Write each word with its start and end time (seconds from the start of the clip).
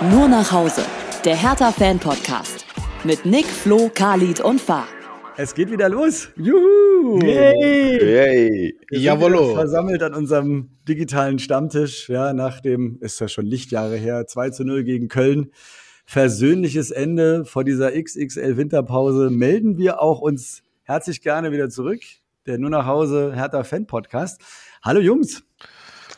Nur 0.00 0.28
nach 0.28 0.52
Hause. 0.52 0.82
Der 1.24 1.34
Hertha-Fan-Podcast. 1.34 2.64
Mit 3.02 3.26
Nick, 3.26 3.46
Flo, 3.46 3.90
Khalid 3.92 4.40
und 4.40 4.60
Fahr. 4.60 4.86
Es 5.36 5.56
geht 5.56 5.72
wieder 5.72 5.88
los. 5.88 6.28
Juhu! 6.36 7.18
Yay! 7.20 7.98
Yay. 8.00 8.78
Wir 8.90 9.00
Jawollo. 9.00 9.54
versammelt 9.56 10.04
an 10.04 10.14
unserem 10.14 10.70
digitalen 10.86 11.40
Stammtisch. 11.40 12.08
Ja, 12.08 12.32
nach 12.32 12.60
dem, 12.60 12.98
ist 13.00 13.18
ja 13.18 13.26
schon 13.26 13.44
Lichtjahre 13.46 13.96
her, 13.96 14.28
2 14.28 14.50
zu 14.50 14.64
0 14.64 14.84
gegen 14.84 15.08
Köln. 15.08 15.50
Versöhnliches 16.06 16.92
Ende 16.92 17.44
vor 17.44 17.64
dieser 17.64 17.90
XXL 18.00 18.56
Winterpause 18.56 19.30
melden 19.30 19.78
wir 19.78 20.00
auch 20.00 20.20
uns 20.20 20.62
herzlich 20.84 21.22
gerne 21.22 21.50
wieder 21.50 21.70
zurück. 21.70 22.02
Der 22.46 22.58
Nur 22.58 22.70
nach 22.70 22.86
Hause 22.86 23.32
Hertha 23.34 23.64
Fan 23.64 23.88
Podcast. 23.88 24.40
Hallo 24.80 25.00
Jungs. 25.00 25.42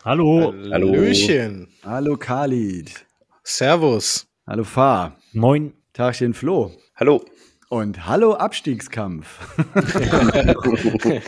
Hallo. 0.05 0.53
Hallöchen. 0.71 1.69
Hallo 1.83 2.19
Khalid. 2.19 3.07
Servus. 3.51 4.29
Hallo 4.47 4.63
Fahr. 4.63 5.17
Moin. 5.33 5.73
Tagchen 5.93 6.35
Flo. 6.35 6.71
Hallo. 6.95 7.25
Und 7.69 8.07
hallo 8.07 8.35
Abstiegskampf. 8.35 9.27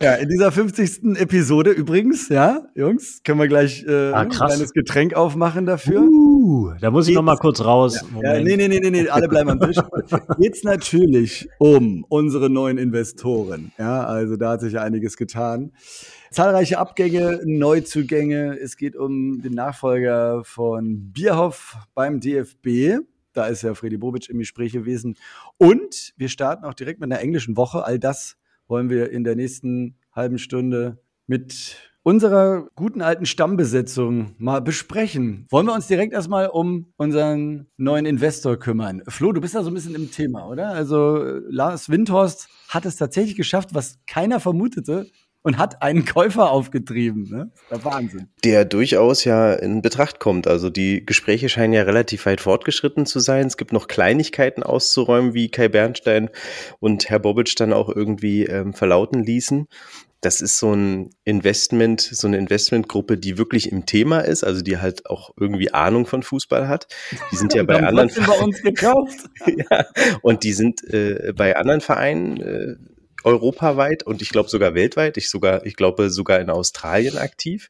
ja, 0.00 0.14
in 0.14 0.28
dieser 0.28 0.52
50. 0.52 1.16
Episode 1.16 1.72
übrigens, 1.72 2.28
ja, 2.28 2.62
Jungs, 2.76 3.20
können 3.24 3.40
wir 3.40 3.48
gleich 3.48 3.84
äh, 3.84 4.12
Ah, 4.12 4.20
ein 4.20 4.28
kleines 4.28 4.72
Getränk 4.72 5.14
aufmachen 5.14 5.66
dafür. 5.66 6.02
Uh, 6.02 6.72
da 6.80 6.92
muss 6.92 7.08
ich 7.08 7.16
noch 7.16 7.22
mal 7.22 7.36
kurz 7.36 7.64
raus. 7.64 8.04
Ja, 8.22 8.40
nee, 8.40 8.56
nee, 8.56 8.68
nee, 8.68 8.78
nee, 8.78 8.90
nee, 8.90 9.08
alle 9.08 9.26
bleiben 9.26 9.50
am 9.50 9.60
Tisch. 9.60 9.78
Geht's 10.38 10.62
natürlich 10.62 11.48
um 11.58 12.06
unsere 12.08 12.48
neuen 12.48 12.78
Investoren. 12.78 13.72
Ja, 13.76 14.04
also 14.04 14.36
da 14.36 14.50
hat 14.50 14.60
sich 14.60 14.74
ja 14.74 14.82
einiges 14.82 15.16
getan. 15.16 15.72
Zahlreiche 16.34 16.78
Abgänge, 16.78 17.42
Neuzugänge. 17.44 18.58
Es 18.58 18.76
geht 18.76 18.96
um 18.96 19.40
den 19.40 19.52
Nachfolger 19.52 20.42
von 20.42 21.12
Bierhoff 21.12 21.76
beim 21.94 22.18
DFB. 22.18 22.98
Da 23.34 23.46
ist 23.46 23.62
ja 23.62 23.72
Freddy 23.74 23.98
Bobic 23.98 24.28
im 24.30 24.40
Gespräch 24.40 24.72
gewesen. 24.72 25.14
Und 25.58 26.12
wir 26.16 26.28
starten 26.28 26.64
auch 26.64 26.74
direkt 26.74 26.98
mit 26.98 27.12
einer 27.12 27.20
englischen 27.20 27.56
Woche. 27.56 27.84
All 27.84 28.00
das 28.00 28.36
wollen 28.66 28.90
wir 28.90 29.12
in 29.12 29.22
der 29.22 29.36
nächsten 29.36 29.94
halben 30.10 30.38
Stunde 30.38 30.98
mit 31.28 31.76
unserer 32.02 32.66
guten 32.74 33.00
alten 33.00 33.26
Stammbesetzung 33.26 34.34
mal 34.38 34.60
besprechen. 34.60 35.46
Wollen 35.50 35.66
wir 35.66 35.72
uns 35.72 35.86
direkt 35.86 36.12
erstmal 36.12 36.48
um 36.48 36.92
unseren 36.96 37.68
neuen 37.76 38.06
Investor 38.06 38.56
kümmern? 38.56 39.02
Flo, 39.06 39.30
du 39.30 39.40
bist 39.40 39.54
da 39.54 39.62
so 39.62 39.70
ein 39.70 39.74
bisschen 39.74 39.94
im 39.94 40.10
Thema, 40.10 40.48
oder? 40.48 40.70
Also 40.70 41.16
Lars 41.48 41.90
Windhorst 41.90 42.48
hat 42.70 42.86
es 42.86 42.96
tatsächlich 42.96 43.36
geschafft, 43.36 43.72
was 43.72 44.00
keiner 44.08 44.40
vermutete 44.40 45.06
und 45.44 45.58
hat 45.58 45.82
einen 45.82 46.06
Käufer 46.06 46.50
aufgetrieben. 46.50 47.28
Ne? 47.30 47.50
Der 47.70 47.84
Wahnsinn. 47.84 48.28
Der 48.42 48.64
durchaus 48.64 49.24
ja 49.24 49.52
in 49.52 49.82
Betracht 49.82 50.18
kommt. 50.18 50.46
Also 50.46 50.70
die 50.70 51.04
Gespräche 51.04 51.50
scheinen 51.50 51.74
ja 51.74 51.82
relativ 51.82 52.24
weit 52.24 52.40
fortgeschritten 52.40 53.04
zu 53.04 53.20
sein. 53.20 53.46
Es 53.46 53.58
gibt 53.58 53.72
noch 53.72 53.86
Kleinigkeiten 53.86 54.62
auszuräumen, 54.62 55.34
wie 55.34 55.50
Kai 55.50 55.68
Bernstein 55.68 56.30
und 56.80 57.10
Herr 57.10 57.18
Bobic 57.18 57.54
dann 57.56 57.74
auch 57.74 57.90
irgendwie 57.90 58.46
ähm, 58.46 58.72
verlauten 58.72 59.22
ließen. 59.22 59.68
Das 60.22 60.40
ist 60.40 60.58
so 60.58 60.72
ein 60.72 61.10
Investment, 61.24 62.00
so 62.00 62.26
eine 62.26 62.38
Investmentgruppe, 62.38 63.18
die 63.18 63.36
wirklich 63.36 63.70
im 63.70 63.84
Thema 63.84 64.20
ist, 64.20 64.42
also 64.42 64.62
die 64.62 64.78
halt 64.78 65.04
auch 65.04 65.34
irgendwie 65.38 65.74
Ahnung 65.74 66.06
von 66.06 66.22
Fußball 66.22 66.66
hat. 66.66 66.86
Die 67.30 67.36
sind 67.36 67.52
ja 67.52 67.64
bei 67.64 67.74
Haben 67.74 67.98
anderen 67.98 68.10
bei 68.26 68.38
uns 68.38 68.62
gekauft. 68.62 69.18
ja, 69.46 69.84
und 70.22 70.42
die 70.42 70.54
sind 70.54 70.82
äh, 70.84 71.34
bei 71.36 71.54
anderen 71.56 71.82
Vereinen 71.82 72.40
äh, 72.40 72.76
europaweit 73.24 74.02
und 74.02 74.22
ich 74.22 74.30
glaube 74.30 74.48
sogar 74.48 74.74
weltweit, 74.74 75.16
ich 75.16 75.30
sogar, 75.30 75.64
ich 75.66 75.76
glaube 75.76 76.10
sogar 76.10 76.40
in 76.40 76.50
Australien 76.50 77.18
aktiv. 77.18 77.68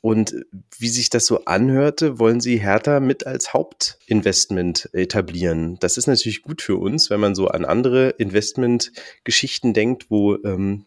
Und 0.00 0.34
wie 0.78 0.88
sich 0.88 1.10
das 1.10 1.26
so 1.26 1.44
anhörte, 1.46 2.18
wollen 2.18 2.40
sie 2.40 2.58
Hertha 2.58 3.00
mit 3.00 3.26
als 3.26 3.52
Hauptinvestment 3.52 4.88
etablieren. 4.92 5.78
Das 5.80 5.98
ist 5.98 6.06
natürlich 6.06 6.42
gut 6.42 6.62
für 6.62 6.76
uns, 6.76 7.10
wenn 7.10 7.20
man 7.20 7.34
so 7.34 7.48
an 7.48 7.64
andere 7.64 8.10
Investmentgeschichten 8.10 9.74
denkt, 9.74 10.06
wo 10.08 10.36
ähm, 10.44 10.86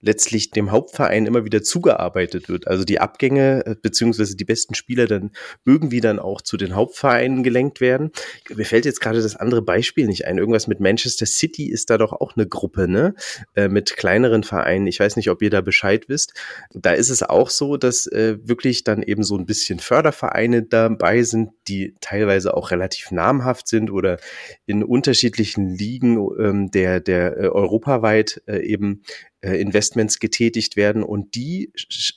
letztlich 0.00 0.50
dem 0.50 0.70
Hauptverein 0.70 1.26
immer 1.26 1.44
wieder 1.44 1.62
zugearbeitet 1.62 2.48
wird. 2.48 2.68
Also 2.68 2.84
die 2.84 3.00
Abgänge 3.00 3.66
äh, 3.66 3.74
beziehungsweise 3.80 4.36
die 4.36 4.44
besten 4.44 4.74
Spieler 4.74 5.06
dann 5.06 5.32
irgendwie 5.64 6.00
dann 6.00 6.18
auch 6.18 6.40
zu 6.40 6.56
den 6.56 6.74
Hauptvereinen 6.74 7.42
gelenkt 7.42 7.80
werden. 7.80 8.12
Mir 8.54 8.64
fällt 8.64 8.84
jetzt 8.84 9.00
gerade 9.00 9.20
das 9.20 9.36
andere 9.36 9.62
Beispiel 9.62 10.06
nicht 10.06 10.26
ein. 10.26 10.38
Irgendwas 10.38 10.66
mit 10.66 10.80
Manchester 10.80 11.26
City 11.26 11.70
ist 11.70 11.90
da 11.90 11.98
doch 11.98 12.12
auch 12.12 12.36
eine 12.36 12.46
Gruppe, 12.46 12.88
ne? 12.88 13.14
Äh, 13.54 13.68
mit 13.68 13.96
kleineren 13.96 14.44
Vereinen. 14.44 14.86
Ich 14.86 15.00
weiß 15.00 15.16
nicht, 15.16 15.30
ob 15.30 15.42
ihr 15.42 15.50
da 15.50 15.60
Bescheid 15.60 16.08
wisst. 16.08 16.34
Da 16.72 16.92
ist 16.92 17.10
es 17.10 17.22
auch 17.22 17.50
so, 17.50 17.76
dass 17.76 18.06
äh, 18.06 18.38
wirklich 18.42 18.84
dann 18.84 19.02
eben 19.02 19.22
so 19.22 19.36
ein 19.36 19.46
bisschen 19.46 19.78
Fördervereine 19.80 20.62
dabei 20.62 21.22
sind, 21.22 21.50
die 21.68 21.94
teilweise 22.00 22.56
auch 22.56 22.70
relativ 22.70 23.10
namhaft 23.10 23.68
sind 23.68 23.90
oder 23.90 24.18
in 24.66 24.82
unterschiedlichen 24.82 25.68
Ligen 25.68 26.16
ähm, 26.38 26.70
der, 26.70 27.00
der 27.00 27.36
äh, 27.36 27.48
europaweit 27.48 28.42
äh, 28.46 28.58
eben 28.60 29.02
äh, 29.40 29.60
Investments 29.60 30.18
getätigt 30.18 30.76
werden. 30.76 31.02
Und 31.02 31.34
die 31.34 31.72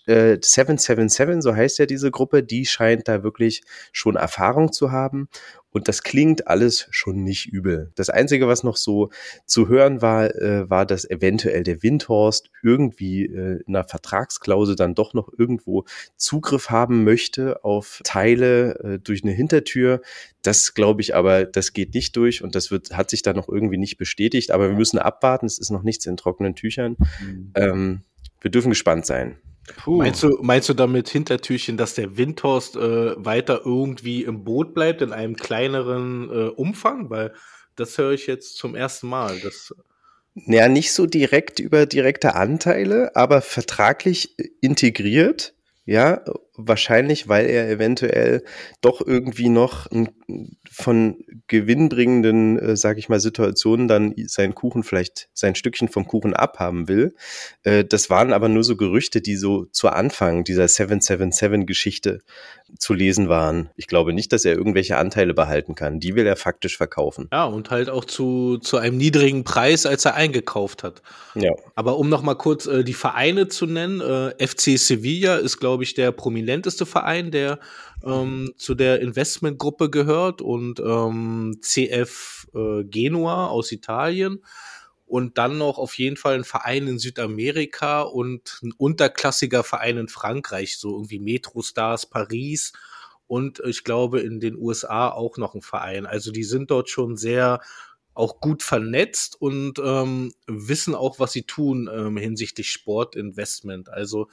äh, 0.08 0.38
777, 0.42 1.42
so 1.42 1.56
heißt 1.56 1.80
ja 1.80 1.86
diese 1.86 2.12
Gruppe, 2.12 2.44
die 2.44 2.66
scheint 2.66 3.08
da 3.08 3.24
wirklich 3.24 3.62
schon 3.92 4.16
Erfahrung 4.16 4.72
zu 4.72 4.92
haben 4.92 5.28
und 5.72 5.88
das 5.88 6.04
klingt 6.04 6.48
alles 6.48 6.88
schon 6.92 7.24
nicht 7.24 7.48
übel. 7.48 7.92
Das 7.96 8.09
Einzige, 8.09 8.48
was 8.48 8.64
noch 8.64 8.76
so 8.76 9.09
zu 9.46 9.68
hören 9.68 10.02
war, 10.02 10.36
äh, 10.36 10.70
war, 10.70 10.86
dass 10.86 11.09
eventuell 11.09 11.64
der 11.64 11.82
Windhorst 11.82 12.52
irgendwie 12.62 13.26
äh, 13.26 13.62
in 13.66 13.76
einer 13.76 13.88
Vertragsklausel 13.88 14.76
dann 14.76 14.96
doch 14.96 15.14
noch 15.14 15.30
irgendwo 15.38 15.86
Zugriff 16.18 16.70
haben 16.70 17.04
möchte 17.04 17.64
auf 17.64 18.02
Teile 18.04 18.80
äh, 18.80 19.00
durch 19.00 19.24
eine 19.24 19.32
Hintertür. 19.32 20.02
Das 20.42 20.74
glaube 20.74 21.02
ich 21.02 21.16
aber, 21.16 21.46
das 21.46 21.74
geht 21.74 21.94
nicht 21.94 22.16
durch 22.16 22.44
und 22.44 22.56
das 22.56 22.72
wird, 22.72 22.96
hat 22.98 23.09
sich 23.09 23.22
dann 23.22 23.36
noch 23.38 23.48
irgendwie 23.48 23.78
nicht 23.78 23.98
bestätigt. 23.98 24.52
Aber 24.52 24.70
wir 24.70 24.76
müssen 24.76 25.00
abwarten. 25.00 25.46
Es 25.46 25.58
ist 25.58 25.70
noch 25.70 25.84
nichts 25.84 26.06
in 26.06 26.18
trockenen 26.18 26.56
Tüchern. 26.56 26.98
Ähm, 27.56 28.02
wir 28.42 28.52
dürfen 28.52 28.70
gespannt 28.70 29.06
sein. 29.06 29.38
Meinst 29.86 30.24
du, 30.24 30.38
meinst 30.42 30.70
du 30.70 30.74
damit 30.74 31.10
Hintertürchen, 31.10 31.78
dass 31.78 31.94
der 31.96 32.18
Windhorst 32.18 32.76
äh, 32.76 33.24
weiter 33.24 33.62
irgendwie 33.66 34.24
im 34.24 34.44
Boot 34.44 34.74
bleibt 34.74 35.02
in 35.02 35.14
einem 35.14 35.36
kleineren 35.36 36.30
äh, 36.30 36.50
Umfang? 36.50 37.10
Weil 37.10 37.34
das 37.76 37.98
höre 37.98 38.12
ich 38.12 38.28
jetzt 38.28 38.58
zum 38.58 38.76
ersten 38.76 39.08
Mal. 39.08 39.40
Das, 39.40 39.74
Ja, 40.34 40.68
nicht 40.68 40.94
so 40.94 41.06
direkt 41.06 41.60
über 41.60 41.86
direkte 41.86 42.36
Anteile, 42.36 43.16
aber 43.16 43.42
vertraglich 43.42 44.36
integriert. 44.62 45.54
Ja, 45.86 46.24
wahrscheinlich, 46.56 47.28
weil 47.28 47.46
er 47.48 47.70
eventuell 47.70 48.44
doch 48.82 49.02
irgendwie 49.06 49.50
noch 49.50 49.88
von 50.72 51.18
gewinnbringenden, 51.48 52.60
äh, 52.60 52.78
sage 52.78 53.00
ich 53.00 53.10
mal, 53.10 53.20
Situationen 53.20 53.88
dann 53.88 54.14
seinen 54.28 54.56
Kuchen 54.56 54.84
vielleicht, 54.84 55.30
sein 55.34 55.56
Stückchen 55.56 55.90
vom 55.90 56.08
Kuchen 56.08 56.34
abhaben 56.34 56.88
will. 56.88 57.16
Äh, 57.64 57.84
das 57.86 58.10
waren 58.10 58.34
aber 58.34 58.50
nur 58.50 58.64
so 58.64 58.76
Gerüchte, 58.76 59.22
die 59.22 59.36
so 59.36 59.66
zu 59.66 59.90
Anfang 59.90 60.44
dieser 60.44 60.66
777-Geschichte 60.66 62.20
zu 62.78 62.94
lesen 62.94 63.28
waren. 63.28 63.70
Ich 63.76 63.88
glaube 63.88 64.14
nicht, 64.14 64.32
dass 64.32 64.46
er 64.46 64.56
irgendwelche 64.56 64.98
Anteile 64.98 65.34
behalten 65.34 65.76
kann. 65.76 66.00
Die 66.00 66.16
will 66.16 66.26
er 66.26 66.36
faktisch 66.36 66.78
verkaufen. 66.78 67.28
ja, 67.32 67.46
und 67.46 67.70
halt 67.70 67.90
auch 67.90 68.06
zu, 68.06 68.58
zu 68.58 68.78
einem 68.78 68.98
niedrigen 68.98 69.44
Preis, 69.44 69.86
als 69.86 70.06
er 70.06 70.16
eingekauft 70.16 70.84
hat. 70.84 71.02
Ja. 71.36 71.52
Aber 71.76 71.98
um 71.98 72.10
noch 72.10 72.22
mal 72.22 72.36
kurz 72.36 72.66
äh, 72.66 72.84
die 72.84 72.94
Vereine 72.94 73.48
zu 73.48 73.66
nennen, 73.66 74.02
äh, 74.02 74.48
FC 74.48 74.78
Sevilla 74.78 75.38
ist, 75.38 75.60
glaube 75.60 75.84
ich, 75.84 75.94
der 75.94 76.12
prominenteste 76.41 76.85
Verein, 76.85 77.31
der 77.31 77.59
ähm, 78.03 78.53
zu 78.57 78.74
der 78.74 79.00
Investmentgruppe 79.02 79.90
gehört 79.90 80.41
und 80.41 80.79
ähm, 80.79 81.59
CF 81.62 82.47
äh, 82.56 82.84
Genua 82.84 83.47
aus 83.47 83.72
Italien 83.72 84.44
und 85.06 85.38
dann 85.38 85.57
noch 85.57 85.78
auf 85.78 85.97
jeden 86.00 86.18
Fall 86.18 86.35
ein 86.35 86.44
Verein 86.44 86.88
in 86.88 86.97
Südamerika 86.97 88.02
und 88.02 88.59
ein 88.63 88.74
unterklassiger 88.75 89.64
Verein 89.64 89.97
in 89.97 90.08
Frankreich, 90.08 90.79
so 90.79 90.96
irgendwie 90.96 91.20
Metro 91.20 91.61
Stars 91.61 92.08
Paris 92.08 92.73
und 93.28 93.61
ich 93.66 93.84
glaube 93.84 94.22
in 94.22 94.40
den 94.40 94.58
USA 94.58 95.09
auch 95.09 95.37
noch 95.37 95.53
ein 95.53 95.61
Verein. 95.61 96.08
Also 96.08 96.32
die 96.32 96.44
sind 96.44 96.72
dort 96.72 96.90
schon 96.90 97.17
sehr 97.17 97.61
auch 98.14 98.41
gut 98.41 98.64
vernetzt 98.64 99.40
und 99.40 99.79
ähm, 99.79 100.34
wissen 100.47 100.96
auch, 100.96 101.20
was 101.20 101.32
sie 101.34 101.44
tun 101.44 101.90
ähm, 101.94 102.17
hinsichtlich 102.17 102.70
Sportinvestment. 102.72 103.90
Also 103.90 104.28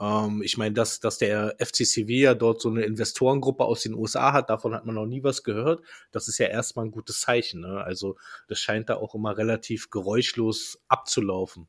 ähm, 0.00 0.42
ich 0.42 0.56
meine, 0.58 0.74
dass, 0.74 1.00
dass 1.00 1.18
der 1.18 1.56
FC 1.58 1.86
Sevilla 1.86 2.34
dort 2.34 2.60
so 2.60 2.68
eine 2.68 2.84
Investorengruppe 2.84 3.64
aus 3.64 3.82
den 3.82 3.94
USA 3.94 4.32
hat, 4.32 4.50
davon 4.50 4.74
hat 4.74 4.84
man 4.84 4.94
noch 4.94 5.06
nie 5.06 5.22
was 5.22 5.42
gehört. 5.42 5.82
Das 6.12 6.28
ist 6.28 6.38
ja 6.38 6.46
erstmal 6.46 6.86
ein 6.86 6.90
gutes 6.90 7.20
Zeichen. 7.20 7.60
Ne? 7.60 7.82
Also 7.82 8.16
das 8.48 8.58
scheint 8.58 8.88
da 8.88 8.96
auch 8.96 9.14
immer 9.14 9.36
relativ 9.36 9.90
geräuschlos 9.90 10.78
abzulaufen. 10.88 11.68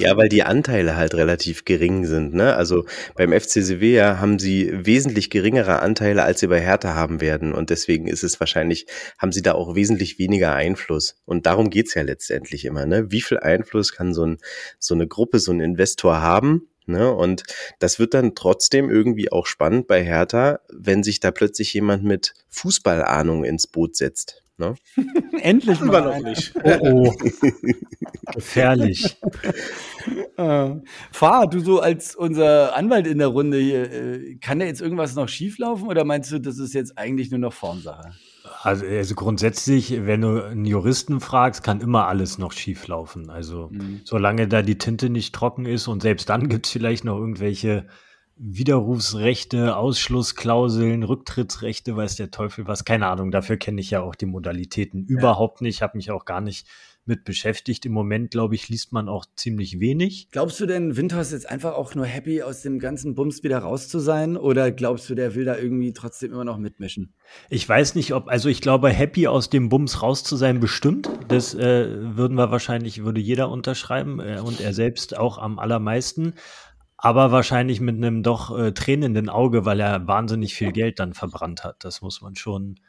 Ja, 0.00 0.16
weil 0.16 0.28
die 0.28 0.42
Anteile 0.42 0.96
halt 0.96 1.14
relativ 1.14 1.64
gering 1.64 2.04
sind. 2.04 2.34
Ne? 2.34 2.56
Also 2.56 2.84
beim 3.14 3.32
FC 3.32 3.62
Sevilla 3.62 4.18
haben 4.18 4.40
sie 4.40 4.70
wesentlich 4.72 5.30
geringere 5.30 5.80
Anteile, 5.80 6.24
als 6.24 6.40
sie 6.40 6.48
bei 6.48 6.60
Hertha 6.60 6.96
haben 6.96 7.20
werden. 7.20 7.54
Und 7.54 7.70
deswegen 7.70 8.08
ist 8.08 8.24
es 8.24 8.40
wahrscheinlich, 8.40 8.86
haben 9.18 9.30
sie 9.30 9.42
da 9.42 9.52
auch 9.52 9.76
wesentlich 9.76 10.18
weniger 10.18 10.52
Einfluss. 10.52 11.22
Und 11.26 11.46
darum 11.46 11.70
geht's 11.70 11.94
ja 11.94 12.02
letztendlich 12.02 12.64
immer. 12.64 12.86
Ne? 12.86 13.12
Wie 13.12 13.20
viel 13.20 13.38
Einfluss 13.38 13.92
kann 13.92 14.14
so, 14.14 14.24
ein, 14.24 14.38
so 14.80 14.94
eine 14.94 15.06
Gruppe, 15.06 15.38
so 15.38 15.52
ein 15.52 15.60
Investor 15.60 16.20
haben? 16.20 16.68
Ne? 16.88 17.12
Und 17.12 17.42
das 17.78 17.98
wird 17.98 18.14
dann 18.14 18.34
trotzdem 18.34 18.88
irgendwie 18.88 19.30
auch 19.30 19.46
spannend 19.46 19.86
bei 19.86 20.02
Hertha, 20.02 20.60
wenn 20.72 21.02
sich 21.02 21.20
da 21.20 21.30
plötzlich 21.30 21.74
jemand 21.74 22.02
mit 22.02 22.32
Fußballahnung 22.48 23.44
ins 23.44 23.66
Boot 23.66 23.94
setzt. 23.94 24.42
Ne? 24.56 24.74
Endlich 25.42 25.80
mal. 25.80 26.00
noch 26.00 26.18
nicht. 26.20 26.52
Oh, 26.64 26.78
oh. 26.80 27.14
Gefährlich. 28.34 29.18
Äh, 30.36 30.70
Fahr, 31.12 31.48
du 31.48 31.60
so 31.60 31.80
als 31.80 32.16
unser 32.16 32.74
Anwalt 32.74 33.06
in 33.06 33.18
der 33.18 33.28
Runde 33.28 33.58
hier, 33.58 33.92
äh, 33.92 34.34
kann 34.36 34.58
da 34.58 34.64
jetzt 34.64 34.80
irgendwas 34.80 35.14
noch 35.14 35.28
schieflaufen 35.28 35.86
oder 35.86 36.04
meinst 36.04 36.32
du, 36.32 36.40
das 36.40 36.58
ist 36.58 36.74
jetzt 36.74 36.96
eigentlich 36.96 37.30
nur 37.30 37.38
noch 37.38 37.52
Formsache? 37.52 38.14
Also, 38.60 38.84
also 38.86 39.14
grundsätzlich, 39.14 40.04
wenn 40.06 40.20
du 40.22 40.44
einen 40.44 40.64
Juristen 40.64 41.20
fragst, 41.20 41.62
kann 41.62 41.80
immer 41.80 42.06
alles 42.08 42.38
noch 42.38 42.52
schief 42.52 42.86
laufen. 42.88 43.30
Also 43.30 43.68
Mhm. 43.70 44.00
solange 44.04 44.48
da 44.48 44.62
die 44.62 44.78
Tinte 44.78 45.10
nicht 45.10 45.34
trocken 45.34 45.64
ist 45.66 45.88
und 45.88 46.02
selbst 46.02 46.28
dann 46.28 46.48
gibt 46.48 46.66
es 46.66 46.72
vielleicht 46.72 47.04
noch 47.04 47.16
irgendwelche 47.18 47.86
Widerrufsrechte, 48.36 49.76
Ausschlussklauseln, 49.76 51.02
Rücktrittsrechte, 51.02 51.96
weiß 51.96 52.16
der 52.16 52.30
Teufel 52.30 52.66
was. 52.66 52.84
Keine 52.84 53.06
Ahnung, 53.08 53.30
dafür 53.30 53.56
kenne 53.56 53.80
ich 53.80 53.90
ja 53.90 54.00
auch 54.00 54.14
die 54.14 54.26
Modalitäten 54.26 55.04
überhaupt 55.06 55.60
nicht, 55.60 55.82
habe 55.82 55.96
mich 55.96 56.10
auch 56.10 56.24
gar 56.24 56.40
nicht 56.40 56.66
mit 57.08 57.24
beschäftigt. 57.24 57.86
Im 57.86 57.92
Moment, 57.92 58.30
glaube 58.30 58.54
ich, 58.54 58.68
liest 58.68 58.92
man 58.92 59.08
auch 59.08 59.26
ziemlich 59.34 59.80
wenig. 59.80 60.28
Glaubst 60.30 60.60
du 60.60 60.66
denn, 60.66 60.96
Windhorst 60.96 61.32
ist 61.32 61.42
jetzt 61.42 61.50
einfach 61.50 61.74
auch 61.74 61.94
nur 61.94 62.06
happy, 62.06 62.42
aus 62.42 62.62
dem 62.62 62.78
ganzen 62.78 63.14
Bums 63.14 63.42
wieder 63.42 63.58
raus 63.58 63.88
zu 63.88 63.98
sein? 63.98 64.36
Oder 64.36 64.70
glaubst 64.70 65.08
du, 65.10 65.14
der 65.14 65.34
will 65.34 65.44
da 65.44 65.56
irgendwie 65.56 65.92
trotzdem 65.92 66.32
immer 66.32 66.44
noch 66.44 66.58
mitmischen? 66.58 67.14
Ich 67.50 67.68
weiß 67.68 67.94
nicht, 67.94 68.14
ob, 68.14 68.28
also 68.28 68.48
ich 68.48 68.60
glaube, 68.60 68.90
happy 68.90 69.26
aus 69.26 69.50
dem 69.50 69.68
Bums 69.68 70.02
raus 70.02 70.22
zu 70.24 70.36
sein, 70.36 70.60
bestimmt. 70.60 71.10
Das 71.28 71.54
äh, 71.54 72.16
würden 72.16 72.36
wir 72.36 72.50
wahrscheinlich, 72.50 73.04
würde 73.04 73.20
jeder 73.20 73.50
unterschreiben 73.50 74.20
äh, 74.20 74.40
und 74.44 74.60
er 74.60 74.72
selbst 74.72 75.16
auch 75.16 75.38
am 75.38 75.58
allermeisten. 75.58 76.34
Aber 77.00 77.30
wahrscheinlich 77.30 77.80
mit 77.80 77.96
einem 77.96 78.24
doch 78.24 78.56
äh, 78.58 78.72
tränenden 78.72 79.28
Auge, 79.28 79.64
weil 79.64 79.78
er 79.78 80.08
wahnsinnig 80.08 80.54
viel 80.54 80.72
Geld 80.72 80.98
dann 80.98 81.14
verbrannt 81.14 81.62
hat. 81.62 81.84
Das 81.84 82.02
muss 82.02 82.20
man 82.22 82.34
schon 82.34 82.80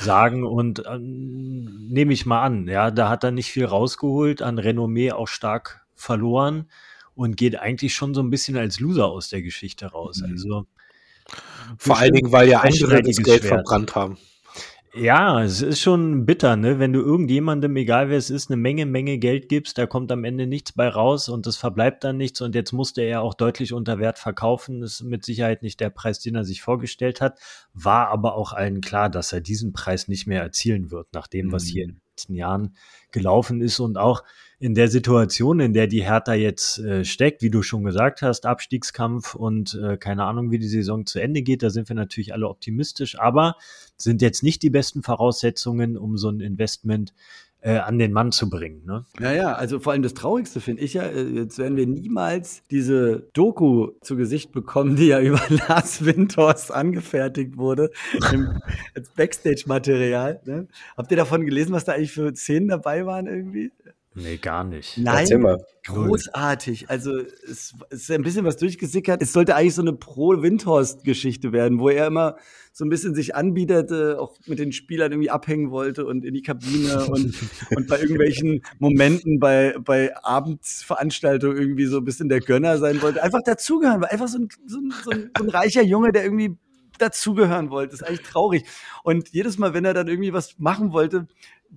sagen. 0.00 0.44
Und 0.44 0.82
ähm, 0.86 1.86
nehme 1.90 2.14
ich 2.14 2.24
mal 2.24 2.42
an, 2.42 2.66
ja, 2.66 2.90
da 2.90 3.10
hat 3.10 3.24
er 3.24 3.30
nicht 3.30 3.52
viel 3.52 3.66
rausgeholt, 3.66 4.40
an 4.40 4.58
Renommee 4.58 5.12
auch 5.12 5.28
stark 5.28 5.86
verloren 5.94 6.70
und 7.14 7.36
geht 7.36 7.58
eigentlich 7.58 7.94
schon 7.94 8.14
so 8.14 8.22
ein 8.22 8.30
bisschen 8.30 8.56
als 8.56 8.80
Loser 8.80 9.06
aus 9.06 9.28
der 9.28 9.42
Geschichte 9.42 9.86
raus. 9.86 10.22
Mhm. 10.24 10.32
Also 10.32 10.66
Vor 11.76 11.98
allen 11.98 12.14
Dingen, 12.14 12.32
weil 12.32 12.48
ja 12.48 12.60
andere 12.60 13.02
das 13.02 13.16
Geld 13.18 13.40
Schwert. 13.42 13.66
verbrannt 13.66 13.94
haben. 13.94 14.16
Ja, 14.94 15.42
es 15.42 15.60
ist 15.60 15.80
schon 15.80 16.24
bitter, 16.24 16.56
ne? 16.56 16.78
Wenn 16.78 16.92
du 16.92 17.00
irgendjemandem, 17.00 17.76
egal 17.76 18.08
wer 18.08 18.16
es 18.16 18.30
ist, 18.30 18.50
eine 18.50 18.56
Menge, 18.56 18.86
Menge 18.86 19.18
Geld 19.18 19.48
gibst, 19.48 19.76
da 19.76 19.86
kommt 19.86 20.10
am 20.10 20.24
Ende 20.24 20.46
nichts 20.46 20.72
bei 20.72 20.88
raus 20.88 21.28
und 21.28 21.46
es 21.46 21.56
verbleibt 21.56 22.04
dann 22.04 22.16
nichts 22.16 22.40
und 22.40 22.54
jetzt 22.54 22.72
musste 22.72 23.02
er 23.02 23.22
auch 23.22 23.34
deutlich 23.34 23.72
unter 23.72 23.98
Wert 23.98 24.18
verkaufen. 24.18 24.80
Das 24.80 24.94
ist 24.94 25.02
mit 25.02 25.24
Sicherheit 25.24 25.62
nicht 25.62 25.80
der 25.80 25.90
Preis, 25.90 26.20
den 26.20 26.34
er 26.36 26.44
sich 26.44 26.62
vorgestellt 26.62 27.20
hat. 27.20 27.38
War 27.74 28.08
aber 28.08 28.34
auch 28.34 28.52
allen 28.52 28.80
klar, 28.80 29.10
dass 29.10 29.32
er 29.32 29.40
diesen 29.40 29.72
Preis 29.72 30.08
nicht 30.08 30.26
mehr 30.26 30.42
erzielen 30.42 30.90
wird, 30.90 31.08
nach 31.12 31.26
dem, 31.26 31.52
was 31.52 31.64
Mhm. 31.64 31.68
hier 31.68 31.84
in 31.84 31.90
den 31.90 32.00
letzten 32.12 32.34
Jahren 32.34 32.76
gelaufen 33.12 33.60
ist 33.60 33.80
und 33.80 33.98
auch 33.98 34.22
in 34.60 34.74
der 34.74 34.88
Situation, 34.88 35.60
in 35.60 35.72
der 35.72 35.86
die 35.86 36.02
Hertha 36.02 36.34
jetzt 36.34 36.78
äh, 36.80 37.04
steckt, 37.04 37.42
wie 37.42 37.50
du 37.50 37.62
schon 37.62 37.84
gesagt 37.84 38.22
hast, 38.22 38.44
Abstiegskampf 38.44 39.34
und 39.34 39.78
äh, 39.80 39.96
keine 39.96 40.24
Ahnung, 40.24 40.50
wie 40.50 40.58
die 40.58 40.66
Saison 40.66 41.06
zu 41.06 41.20
Ende 41.20 41.42
geht, 41.42 41.62
da 41.62 41.70
sind 41.70 41.88
wir 41.88 41.94
natürlich 41.94 42.32
alle 42.32 42.48
optimistisch, 42.48 43.18
aber 43.18 43.54
sind 43.96 44.20
jetzt 44.20 44.42
nicht 44.42 44.62
die 44.62 44.70
besten 44.70 45.02
Voraussetzungen, 45.02 45.96
um 45.96 46.16
so 46.16 46.28
ein 46.28 46.40
Investment 46.40 47.12
äh, 47.60 47.78
an 47.78 47.98
den 47.98 48.12
Mann 48.12 48.30
zu 48.30 48.48
bringen. 48.48 48.84
Ne? 48.86 49.04
Naja, 49.18 49.52
also 49.54 49.80
vor 49.80 49.92
allem 49.92 50.02
das 50.02 50.14
Traurigste 50.14 50.60
finde 50.60 50.82
ich 50.82 50.94
ja, 50.94 51.02
äh, 51.02 51.22
jetzt 51.22 51.58
werden 51.58 51.76
wir 51.76 51.86
niemals 51.86 52.62
diese 52.70 53.28
Doku 53.32 53.92
zu 54.00 54.16
Gesicht 54.16 54.52
bekommen, 54.52 54.94
die 54.94 55.08
ja 55.08 55.20
über 55.20 55.40
Lars 55.48 56.04
Windhorst 56.04 56.72
angefertigt 56.72 57.56
wurde, 57.56 57.90
im, 58.32 58.60
als 58.94 59.10
Backstage-Material. 59.10 60.40
Ne? 60.44 60.68
Habt 60.96 61.10
ihr 61.10 61.16
davon 61.16 61.44
gelesen, 61.44 61.72
was 61.72 61.84
da 61.84 61.92
eigentlich 61.92 62.12
für 62.12 62.34
Szenen 62.34 62.68
dabei 62.68 63.06
waren 63.06 63.26
irgendwie? 63.26 63.72
Nee, 64.22 64.36
gar 64.36 64.64
nicht. 64.64 64.98
Mal. 65.38 65.58
Großartig. 65.86 66.90
Also 66.90 67.18
es, 67.18 67.74
es 67.90 68.02
ist 68.02 68.10
ein 68.10 68.22
bisschen 68.22 68.44
was 68.44 68.56
durchgesickert. 68.56 69.22
Es 69.22 69.32
sollte 69.32 69.54
eigentlich 69.54 69.74
so 69.74 69.82
eine 69.82 69.92
Pro-Windhorst-Geschichte 69.92 71.52
werden, 71.52 71.78
wo 71.78 71.88
er 71.88 72.06
immer 72.06 72.36
so 72.72 72.84
ein 72.84 72.90
bisschen 72.90 73.14
sich 73.14 73.34
anbieterte, 73.34 74.20
auch 74.20 74.36
mit 74.46 74.58
den 74.58 74.72
Spielern 74.72 75.12
irgendwie 75.12 75.30
abhängen 75.30 75.70
wollte 75.70 76.06
und 76.06 76.24
in 76.24 76.34
die 76.34 76.42
Kabine 76.42 77.06
und, 77.06 77.34
und 77.76 77.88
bei 77.88 78.00
irgendwelchen 78.00 78.62
Momenten 78.78 79.40
bei, 79.40 79.74
bei 79.84 80.14
Abendsveranstaltungen 80.22 81.56
irgendwie 81.56 81.86
so 81.86 81.98
ein 81.98 82.04
bisschen 82.04 82.28
der 82.28 82.40
Gönner 82.40 82.78
sein 82.78 83.02
wollte. 83.02 83.22
Einfach 83.22 83.42
dazugehören, 83.44 84.00
war 84.00 84.12
einfach 84.12 84.28
so 84.28 84.38
ein, 84.38 84.48
so 84.66 84.78
ein, 84.78 84.94
so 85.04 85.10
ein, 85.10 85.30
so 85.36 85.44
ein 85.44 85.50
reicher 85.50 85.82
Junge, 85.82 86.12
der 86.12 86.24
irgendwie 86.24 86.56
dazugehören 86.98 87.70
wollte. 87.70 87.92
Das 87.92 88.02
ist 88.02 88.06
eigentlich 88.06 88.26
traurig. 88.26 88.64
Und 89.02 89.30
jedes 89.30 89.58
Mal, 89.58 89.74
wenn 89.74 89.84
er 89.84 89.94
dann 89.94 90.08
irgendwie 90.08 90.32
was 90.32 90.58
machen 90.58 90.92
wollte, 90.92 91.26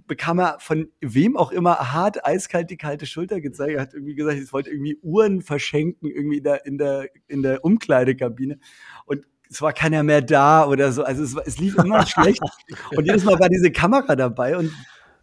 bekam 0.07 0.39
er 0.39 0.57
von 0.59 0.89
wem 1.01 1.37
auch 1.37 1.51
immer 1.51 1.93
hart 1.93 2.25
eiskalt 2.25 2.69
die 2.69 2.77
kalte 2.77 3.05
Schulter 3.05 3.41
gezeigt. 3.41 3.73
Er 3.73 3.81
hat 3.81 3.93
irgendwie 3.93 4.15
gesagt, 4.15 4.39
ich 4.39 4.53
wollte 4.53 4.69
irgendwie 4.69 4.97
Uhren 5.01 5.41
verschenken, 5.41 6.09
irgendwie 6.09 6.37
in 6.37 6.43
der, 6.43 6.65
in 6.65 6.77
der, 6.77 7.09
in 7.27 7.41
der 7.41 7.63
Umkleidekabine. 7.65 8.57
Und 9.05 9.25
es 9.49 9.61
war 9.61 9.73
keiner 9.73 10.03
mehr 10.03 10.21
da 10.21 10.65
oder 10.65 10.91
so. 10.91 11.03
Also 11.03 11.23
es, 11.23 11.35
es 11.45 11.59
lief 11.59 11.75
immer 11.77 12.05
schlecht. 12.07 12.41
Und 12.95 13.05
jedes 13.05 13.23
Mal 13.23 13.39
war 13.39 13.49
diese 13.49 13.71
Kamera 13.71 14.15
dabei 14.15 14.57
und 14.57 14.71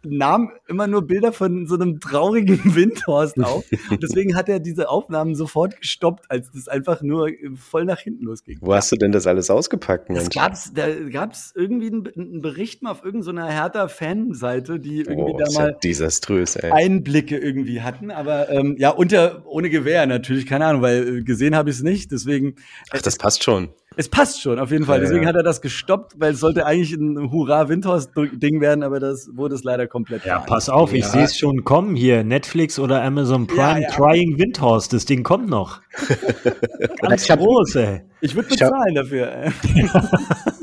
nahm 0.03 0.51
immer 0.67 0.87
nur 0.87 1.01
Bilder 1.05 1.33
von 1.33 1.67
so 1.67 1.75
einem 1.75 1.99
traurigen 1.99 2.59
Windhorst 2.75 3.39
auf. 3.43 3.65
Und 3.89 4.01
deswegen 4.03 4.35
hat 4.35 4.47
er 4.49 4.59
diese 4.59 4.89
Aufnahmen 4.89 5.35
sofort 5.35 5.79
gestoppt, 5.81 6.25
als 6.29 6.51
das 6.51 6.67
einfach 6.67 7.01
nur 7.01 7.29
voll 7.55 7.85
nach 7.85 7.99
hinten 7.99 8.25
losging. 8.25 8.57
Wo 8.61 8.73
hast 8.73 8.91
du 8.91 8.95
denn 8.95 9.11
das 9.11 9.27
alles 9.27 9.49
ausgepackt, 9.49 10.09
Das 10.09 10.17
Mensch? 10.23 10.35
gab's, 10.35 10.73
da 10.73 10.87
gab's 11.09 11.51
irgendwie 11.55 11.87
einen, 11.87 12.07
einen 12.15 12.41
Bericht 12.41 12.81
mal 12.81 12.91
auf 12.91 13.03
irgendeiner 13.03 13.47
Hertha-Fanseite, 13.47 14.79
die 14.79 14.99
irgendwie 15.01 15.33
Oh, 15.33 15.37
da 15.37 15.51
mal 15.51 15.77
desaströs, 15.83 16.55
ey. 16.55 16.71
Einblicke 16.71 17.37
irgendwie 17.37 17.81
hatten, 17.81 18.11
aber 18.11 18.49
ähm, 18.49 18.75
ja, 18.77 18.91
unter, 18.91 19.43
ohne 19.47 19.69
Gewehr 19.69 20.05
natürlich, 20.05 20.45
keine 20.45 20.65
Ahnung, 20.65 20.81
weil 20.81 21.17
äh, 21.17 21.21
gesehen 21.23 21.55
habe 21.55 21.69
ich 21.69 21.77
es 21.77 21.83
nicht, 21.83 22.11
deswegen, 22.11 22.55
Ach, 22.91 23.01
das 23.01 23.17
passt 23.17 23.43
schon. 23.43 23.69
Es 23.95 24.07
passt 24.07 24.41
schon, 24.41 24.59
auf 24.59 24.71
jeden 24.71 24.85
Fall, 24.85 24.99
deswegen 24.99 25.25
hat 25.25 25.35
er 25.35 25.43
das 25.43 25.61
gestoppt, 25.61 26.13
weil 26.17 26.33
es 26.33 26.39
sollte 26.39 26.65
eigentlich 26.65 26.93
ein 26.93 27.31
Hurra-Windhorst-Ding 27.31 28.61
werden, 28.61 28.83
aber 28.83 28.99
das 28.99 29.29
wurde 29.33 29.55
es 29.55 29.63
leider 29.63 29.87
komplett 29.87 30.25
Ja, 30.25 30.39
pass 30.39 30.69
auf, 30.69 30.93
ich 30.93 31.05
sehe 31.05 31.23
es 31.23 31.37
schon 31.37 31.63
kommen 31.63 31.95
hier. 31.95 32.23
Netflix 32.23 32.79
oder 32.79 33.03
Amazon 33.03 33.47
Prime. 33.47 33.87
Trying 33.87 34.37
Windhorst, 34.37 34.93
das 34.93 35.05
Ding 35.05 35.23
kommt 35.23 35.49
noch. 35.49 35.81
Ganz 37.01 37.27
groß, 37.27 37.75
ey. 37.75 38.01
Ich 38.21 38.35
würde 38.35 38.49
Ich 38.51 38.59
bezahlen 38.59 38.95
dafür. 38.95 39.31
äh. 39.31 39.51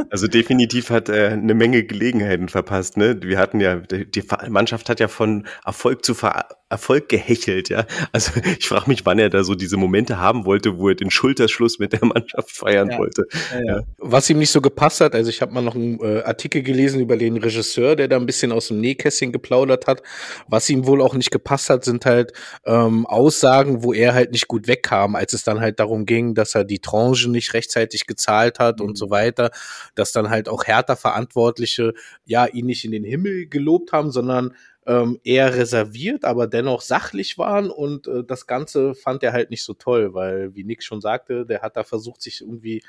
Also 0.09 0.29
definitiv 0.29 0.91
hat 0.91 1.09
er 1.09 1.33
eine 1.33 1.53
Menge 1.53 1.83
Gelegenheiten 1.85 2.49
verpasst. 2.49 2.97
Ne? 2.97 3.19
Wir 3.23 3.39
hatten 3.39 3.61
ja, 3.61 3.77
die 3.77 4.11
die 4.11 4.23
Mannschaft 4.49 4.89
hat 4.89 5.01
ja 5.01 5.09
von 5.09 5.47
Erfolg 5.65 6.05
zu 6.05 6.15
Ver 6.15 6.47
Erfolg 6.69 7.09
gehechelt. 7.09 7.69
Ja, 7.69 7.87
also 8.13 8.33
ich 8.59 8.67
frage 8.67 8.85
mich, 8.89 9.05
wann 9.05 9.19
er 9.19 9.31
da 9.31 9.45
so 9.45 9.55
diese 9.55 9.77
Momente 9.77 10.19
haben 10.19 10.47
wollte, 10.47 10.79
wo 10.79 10.89
er 10.89 10.95
den 10.95 11.11
Schulterschluss 11.11 11.79
mit 11.79 11.93
der 11.93 12.05
Mannschaft 12.05 12.51
feiern 12.51 12.91
Ja. 12.91 12.99
wollte. 12.99 13.25
Ja, 13.53 13.65
ja. 13.77 13.81
Was 13.99 14.29
ihm 14.31 14.39
nicht 14.39 14.51
so 14.51 14.61
gepasst 14.61 15.01
hat, 15.01 15.15
also 15.15 15.29
ich 15.31 15.43
habe 15.43 15.53
mal 15.53 15.61
noch 15.63 15.75
einen 15.75 16.01
äh, 16.01 16.23
Artikel 16.23 16.63
gelesen 16.63 17.01
über 17.01 17.17
den 17.17 17.37
Regisseur, 17.37 17.95
der 17.95 18.09
da 18.09 18.17
ein 18.17 18.27
bisschen 18.27 18.53
aus 18.53 18.69
dem 18.69 18.81
Nähkästchen 18.81 19.33
geplaudert 19.33 19.87
hat. 19.87 20.03
Was 20.49 20.69
ihm 20.71 20.87
wohl 20.87 21.01
auch 21.03 21.15
nicht 21.15 21.31
gepasst 21.31 21.69
hat, 21.71 21.85
sind 21.85 22.05
halt 22.07 22.33
ähm, 22.65 23.07
Aussagen, 23.07 23.83
wo 23.85 23.93
er 23.93 24.15
halt 24.15 24.33
nicht 24.33 24.49
gut 24.49 24.67
wegkam, 24.67 25.15
als 25.15 25.35
es 25.35 25.45
dann 25.45 25.61
halt 25.61 25.79
darum 25.79 26.05
ging, 26.07 26.35
dass 26.35 26.55
er 26.55 26.65
die 26.65 26.81
Tranche 26.81 27.31
nicht 27.31 27.46
rechtzeitig 27.55 28.07
gezahlt 28.07 28.59
hat 28.59 28.81
und 28.81 28.97
so 28.97 29.11
weiter, 29.11 29.51
dass 29.95 30.13
dann 30.13 30.31
halt 30.31 30.49
auch 30.49 30.65
härter 30.65 30.97
Verantwortliche 30.97 31.95
ja 32.25 32.47
ihn 32.47 32.67
nicht 32.67 32.85
in 32.85 32.93
den 32.93 33.05
Himmel 33.05 33.47
gelobt 33.47 33.93
haben, 33.93 34.11
sondern 34.11 34.55
ähm, 34.87 35.21
eher 35.25 35.55
reserviert, 35.55 36.25
aber 36.25 36.47
dennoch 36.47 36.81
sachlich 36.81 37.39
waren 37.39 37.71
und 37.71 38.07
äh, 38.07 38.25
das 38.25 38.47
Ganze 38.47 38.95
fand 38.95 39.23
er 39.23 39.33
halt 39.33 39.51
nicht 39.51 39.65
so 39.65 39.75
toll, 39.75 40.15
weil, 40.15 40.55
wie 40.55 40.65
Nick 40.65 40.83
schon 40.83 41.01
sagte, 41.01 41.45
der 41.45 41.63
hat 41.63 41.77
da 41.77 41.83
versucht, 41.83 42.23
sich 42.23 42.41
irgendwie 42.41 42.83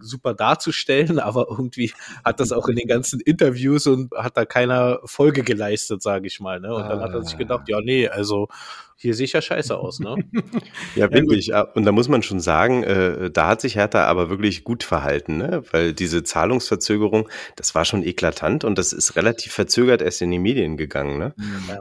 super 0.00 0.34
darzustellen, 0.34 1.18
aber 1.20 1.46
irgendwie 1.50 1.92
hat 2.24 2.40
das 2.40 2.52
auch 2.52 2.68
in 2.68 2.76
den 2.76 2.88
ganzen 2.88 3.20
Interviews 3.20 3.86
und 3.86 4.12
hat 4.12 4.36
da 4.36 4.44
keiner 4.44 5.00
Folge 5.04 5.42
geleistet, 5.42 6.02
sage 6.02 6.26
ich 6.26 6.40
mal. 6.40 6.60
Ne? 6.60 6.74
Und 6.74 6.88
dann 6.88 7.00
hat 7.00 7.12
er 7.12 7.22
sich 7.22 7.38
gedacht, 7.38 7.68
ja, 7.68 7.80
nee, 7.80 8.08
also 8.08 8.48
hier 8.96 9.14
sehe 9.14 9.24
ich 9.24 9.32
ja 9.32 9.42
scheiße 9.42 9.76
aus, 9.76 9.98
ne? 10.00 10.16
Ja, 10.94 11.12
wirklich. 11.12 11.48
Ja, 11.48 11.62
Und 11.62 11.84
da 11.84 11.92
muss 11.92 12.08
man 12.08 12.22
schon 12.22 12.40
sagen, 12.40 12.84
äh, 12.84 13.30
da 13.30 13.48
hat 13.48 13.60
sich 13.60 13.74
Hertha 13.74 14.04
aber 14.04 14.30
wirklich 14.30 14.64
gut 14.64 14.84
verhalten, 14.84 15.36
ne? 15.36 15.62
weil 15.72 15.92
diese 15.92 16.22
Zahlungsverzögerung, 16.22 17.28
das 17.56 17.74
war 17.74 17.84
schon 17.84 18.04
eklatant 18.04 18.64
und 18.64 18.78
das 18.78 18.92
ist 18.92 19.16
relativ 19.16 19.52
verzögert 19.52 20.00
erst 20.00 20.22
in 20.22 20.30
die 20.30 20.38
Medien 20.38 20.76
gegangen. 20.76 21.18
Ne? 21.18 21.34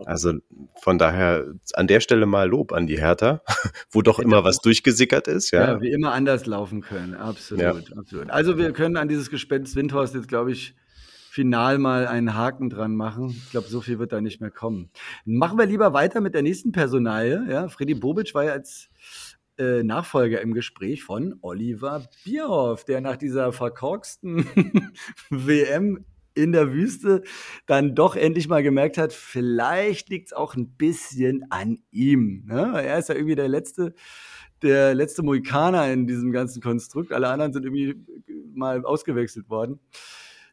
Also 0.06 0.34
von 0.82 0.98
daher 0.98 1.46
an 1.74 1.88
der 1.88 2.00
Stelle 2.00 2.26
mal 2.26 2.48
Lob 2.50 2.72
an 2.74 2.88
die 2.88 3.00
Hertha, 3.00 3.42
wo 3.92 4.02
doch 4.02 4.20
immer 4.20 4.44
was 4.44 4.60
durchgesickert 4.60 5.28
ist. 5.28 5.52
Ja. 5.52 5.74
Ja, 5.74 5.82
wie 5.82 5.92
immer 5.92 6.14
anders 6.14 6.46
laufen 6.46 6.82
können. 6.82 7.16
Absolut, 7.16 7.62
Ja. 7.64 7.74
absolut. 7.98 8.30
Also 8.30 8.58
wir 8.58 8.72
können 8.74 8.98
an 8.98 9.08
dieses 9.08 9.30
Gespenst 9.30 9.76
Windhorst 9.76 10.16
jetzt, 10.16 10.28
glaube 10.28 10.52
ich, 10.52 10.76
final 11.30 11.80
mal 11.80 12.06
einen 12.08 12.36
Haken 12.36 12.70
dran 12.70 12.96
machen. 12.96 13.30
Ich 13.30 13.50
glaube, 13.52 13.68
so 13.68 13.82
viel 13.82 13.98
wird 13.98 14.12
da 14.12 14.22
nicht 14.22 14.40
mehr 14.40 14.52
kommen. 14.52 14.92
Machen 15.26 15.58
wir 15.58 15.66
lieber 15.66 15.92
weiter 15.94 16.22
mit 16.22 16.36
der 16.36 16.44
nächsten 16.44 16.72
Personalie. 16.72 17.44
Ja, 17.50 17.68
Freddy 17.70 17.96
Bobic 17.96 18.36
war 18.36 18.44
ja 18.44 18.52
als 18.52 18.90
äh, 19.58 19.82
Nachfolger 19.84 20.42
im 20.42 20.54
Gespräch 20.54 21.04
von 21.04 21.36
Oliver 21.42 22.08
Bierhoff, 22.24 22.86
der 22.86 23.02
nach 23.02 23.18
dieser 23.18 23.52
verkorksten 23.52 24.46
WM 25.32 26.06
in 26.36 26.52
der 26.52 26.72
Wüste 26.72 27.24
dann 27.66 27.96
doch 27.96 28.16
endlich 28.16 28.48
mal 28.48 28.64
gemerkt 28.64 28.98
hat, 28.98 29.14
vielleicht 29.14 30.10
liegt 30.10 30.28
es 30.28 30.34
auch 30.34 30.56
ein 30.56 30.70
bisschen 30.76 31.46
an 31.50 31.80
ihm. 31.92 32.46
Ne? 32.48 32.82
Er 32.84 33.00
ist 33.00 33.10
ja 33.10 33.16
irgendwie 33.16 33.36
der 33.36 33.48
letzte, 33.48 33.94
der 34.62 34.94
letzte 34.96 35.24
Mohikaner 35.24 35.92
in 35.92 36.08
diesem 36.08 36.32
ganzen 36.32 36.62
Konstrukt. 36.62 37.12
Alle 37.12 37.30
anderen 37.30 37.54
sind 37.54 37.66
irgendwie 37.66 37.96
mal 38.54 38.84
ausgewechselt 38.86 39.50
worden. 39.50 39.80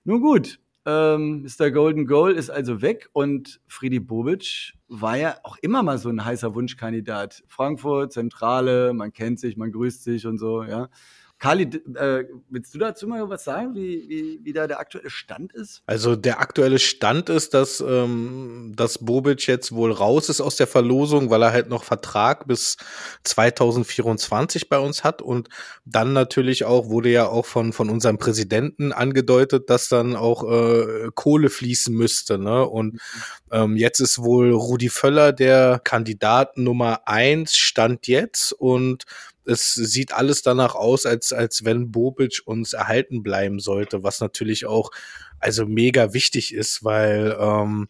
Nun 0.04 0.20
gut, 0.20 0.58
ähm, 0.86 1.42
Mr. 1.42 1.70
Golden 1.70 2.06
Goal 2.06 2.32
ist 2.32 2.50
also 2.50 2.80
weg 2.80 3.10
und 3.12 3.60
Friedi 3.68 4.00
Bobic 4.00 4.72
war 4.88 5.16
ja 5.16 5.36
auch 5.42 5.58
immer 5.58 5.82
mal 5.82 5.98
so 5.98 6.08
ein 6.08 6.24
heißer 6.24 6.54
Wunschkandidat. 6.54 7.42
Frankfurt, 7.48 8.12
Zentrale, 8.12 8.94
man 8.94 9.12
kennt 9.12 9.38
sich, 9.38 9.56
man 9.56 9.72
grüßt 9.72 10.02
sich 10.02 10.26
und 10.26 10.38
so, 10.38 10.64
ja. 10.64 10.88
Kali, 11.40 11.62
äh, 11.62 12.24
willst 12.50 12.74
du 12.74 12.78
dazu 12.78 13.06
mal 13.06 13.26
was 13.30 13.44
sagen, 13.44 13.74
wie, 13.74 14.04
wie, 14.10 14.40
wie 14.42 14.52
da 14.52 14.66
der 14.66 14.78
aktuelle 14.78 15.08
Stand 15.08 15.54
ist? 15.54 15.82
Also 15.86 16.14
der 16.14 16.38
aktuelle 16.38 16.78
Stand 16.78 17.30
ist, 17.30 17.54
dass, 17.54 17.80
ähm, 17.80 18.74
dass 18.76 18.98
Bobic 18.98 19.46
jetzt 19.46 19.72
wohl 19.72 19.90
raus 19.90 20.28
ist 20.28 20.42
aus 20.42 20.56
der 20.56 20.66
Verlosung, 20.66 21.30
weil 21.30 21.42
er 21.42 21.52
halt 21.52 21.70
noch 21.70 21.82
Vertrag 21.82 22.46
bis 22.46 22.76
2024 23.24 24.68
bei 24.68 24.78
uns 24.78 25.02
hat 25.02 25.22
und 25.22 25.48
dann 25.86 26.12
natürlich 26.12 26.66
auch, 26.66 26.90
wurde 26.90 27.08
ja 27.08 27.26
auch 27.26 27.46
von, 27.46 27.72
von 27.72 27.88
unserem 27.88 28.18
Präsidenten 28.18 28.92
angedeutet, 28.92 29.70
dass 29.70 29.88
dann 29.88 30.16
auch 30.16 30.44
äh, 30.44 31.08
Kohle 31.14 31.48
fließen 31.48 31.94
müsste. 31.94 32.36
Ne? 32.36 32.66
Und 32.66 33.00
ähm, 33.50 33.78
jetzt 33.78 34.00
ist 34.00 34.22
wohl 34.22 34.52
Rudi 34.52 34.90
Völler 34.90 35.32
der 35.32 35.80
Kandidat 35.82 36.58
Nummer 36.58 37.08
eins, 37.08 37.56
Stand 37.56 38.08
jetzt 38.08 38.52
und 38.52 39.04
es 39.44 39.74
sieht 39.74 40.12
alles 40.12 40.42
danach 40.42 40.74
aus, 40.74 41.06
als, 41.06 41.32
als 41.32 41.64
wenn 41.64 41.90
Bobic 41.90 42.42
uns 42.44 42.72
erhalten 42.72 43.22
bleiben 43.22 43.58
sollte, 43.58 44.02
was 44.02 44.20
natürlich 44.20 44.66
auch 44.66 44.90
also 45.38 45.66
mega 45.66 46.12
wichtig 46.12 46.54
ist, 46.54 46.84
weil 46.84 47.36
ähm, 47.40 47.88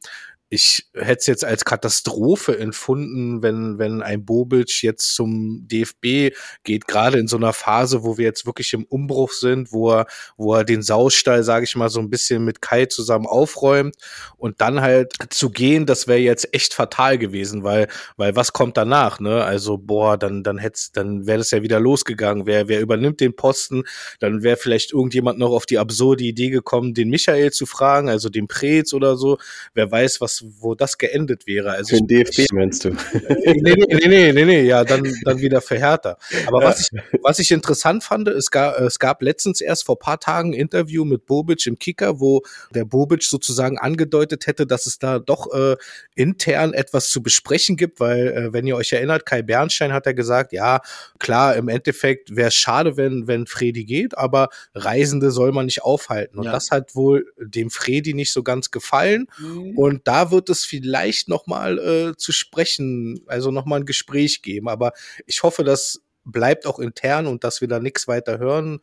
ich 0.52 0.90
hätte 0.94 1.20
es 1.20 1.26
jetzt 1.26 1.44
als 1.44 1.64
Katastrophe 1.64 2.58
empfunden, 2.58 3.40
wenn, 3.40 3.78
wenn 3.78 4.02
ein 4.02 4.24
Bobic 4.24 4.82
jetzt 4.82 5.14
zum 5.14 5.68
DFB 5.68 6.34
geht, 6.64 6.88
gerade 6.88 7.20
in 7.20 7.28
so 7.28 7.36
einer 7.36 7.52
Phase, 7.52 8.02
wo 8.02 8.18
wir 8.18 8.24
jetzt 8.24 8.46
wirklich 8.46 8.72
im 8.72 8.84
Umbruch 8.84 9.30
sind, 9.30 9.72
wo 9.72 9.92
er, 9.92 10.06
wo 10.36 10.54
er 10.54 10.64
den 10.64 10.82
Saustall, 10.82 11.44
sage 11.44 11.64
ich 11.64 11.76
mal, 11.76 11.88
so 11.88 12.00
ein 12.00 12.10
bisschen 12.10 12.44
mit 12.44 12.60
Kai 12.60 12.86
zusammen 12.86 13.26
aufräumt 13.26 13.94
und 14.38 14.60
dann 14.60 14.80
halt 14.80 15.14
zu 15.30 15.50
gehen, 15.50 15.86
das 15.86 16.08
wäre 16.08 16.18
jetzt 16.18 16.52
echt 16.52 16.74
fatal 16.74 17.16
gewesen, 17.16 17.62
weil, 17.62 17.86
weil 18.16 18.34
was 18.34 18.52
kommt 18.52 18.76
danach, 18.76 19.20
ne? 19.20 19.44
Also, 19.44 19.78
boah, 19.78 20.18
dann, 20.18 20.42
dann 20.42 20.58
hätte 20.58 20.80
dann 20.94 21.26
wäre 21.26 21.38
das 21.38 21.52
ja 21.52 21.62
wieder 21.62 21.78
losgegangen. 21.78 22.46
Wer, 22.46 22.66
wer 22.66 22.80
übernimmt 22.80 23.20
den 23.20 23.36
Posten? 23.36 23.84
Dann 24.18 24.42
wäre 24.42 24.56
vielleicht 24.56 24.92
irgendjemand 24.92 25.38
noch 25.38 25.50
auf 25.52 25.66
die 25.66 25.78
absurde 25.78 26.24
Idee 26.24 26.50
gekommen, 26.50 26.92
den 26.92 27.08
Michael 27.08 27.52
zu 27.52 27.66
fragen, 27.66 28.08
also 28.08 28.28
den 28.28 28.48
Preetz 28.48 28.92
oder 28.92 29.16
so. 29.16 29.38
Wer 29.74 29.90
weiß, 29.90 30.20
was 30.20 30.39
wo 30.58 30.74
das 30.74 30.98
geendet 30.98 31.46
wäre. 31.46 31.72
Also 31.72 31.96
für 31.96 32.02
den 32.02 32.24
DFB 32.24 32.52
meinst 32.52 32.84
du? 32.84 32.90
nee, 32.90 33.54
nee, 33.62 33.74
nee, 33.88 34.08
nee, 34.08 34.32
nee, 34.32 34.44
nee, 34.44 34.62
ja, 34.62 34.84
dann, 34.84 35.02
dann 35.24 35.40
wieder 35.40 35.60
für 35.60 35.78
Hertha. 35.78 36.16
Aber 36.46 36.62
ja. 36.62 36.68
was, 36.68 36.80
ich, 36.80 37.00
was 37.22 37.38
ich 37.38 37.50
interessant 37.50 38.04
fand, 38.04 38.28
es 38.28 38.50
gab, 38.50 38.78
es 38.80 38.98
gab 38.98 39.22
letztens 39.22 39.60
erst 39.60 39.84
vor 39.84 39.98
paar 39.98 40.20
Tagen 40.20 40.50
ein 40.50 40.54
Interview 40.54 41.04
mit 41.04 41.26
Bobic 41.26 41.66
im 41.66 41.78
Kicker, 41.78 42.20
wo 42.20 42.42
der 42.74 42.84
Bobic 42.84 43.22
sozusagen 43.22 43.78
angedeutet 43.78 44.46
hätte, 44.46 44.66
dass 44.66 44.86
es 44.86 44.98
da 44.98 45.18
doch 45.18 45.52
äh, 45.52 45.76
intern 46.14 46.72
etwas 46.72 47.10
zu 47.10 47.22
besprechen 47.22 47.76
gibt, 47.76 48.00
weil, 48.00 48.28
äh, 48.28 48.52
wenn 48.52 48.66
ihr 48.66 48.76
euch 48.76 48.92
erinnert, 48.92 49.26
Kai 49.26 49.42
Bernstein 49.42 49.92
hat 49.92 50.06
ja 50.06 50.12
gesagt, 50.12 50.52
ja, 50.52 50.80
klar, 51.18 51.56
im 51.56 51.68
Endeffekt 51.68 52.34
wäre 52.34 52.48
es 52.48 52.54
schade, 52.54 52.96
wenn, 52.96 53.26
wenn 53.26 53.46
Fredi 53.46 53.84
geht, 53.84 54.16
aber 54.16 54.48
Reisende 54.74 55.30
soll 55.30 55.52
man 55.52 55.66
nicht 55.66 55.82
aufhalten. 55.82 56.38
Und 56.38 56.44
ja. 56.44 56.52
das 56.52 56.70
hat 56.70 56.94
wohl 56.94 57.26
dem 57.38 57.70
Fredi 57.70 58.14
nicht 58.14 58.32
so 58.32 58.42
ganz 58.42 58.70
gefallen. 58.70 59.26
Mhm. 59.38 59.76
Und 59.76 60.08
da 60.08 60.29
wird 60.30 60.48
es 60.50 60.64
vielleicht 60.64 61.28
noch 61.28 61.46
mal 61.46 61.78
äh, 61.78 62.16
zu 62.16 62.32
sprechen, 62.32 63.20
also 63.26 63.50
noch 63.50 63.66
mal 63.66 63.80
ein 63.80 63.86
Gespräch 63.86 64.42
geben. 64.42 64.68
Aber 64.68 64.92
ich 65.26 65.42
hoffe, 65.42 65.64
das 65.64 66.02
bleibt 66.24 66.66
auch 66.66 66.78
intern 66.78 67.26
und 67.26 67.44
dass 67.44 67.60
wir 67.60 67.68
da 67.68 67.78
nichts 67.78 68.06
weiter 68.06 68.38
hören 68.38 68.80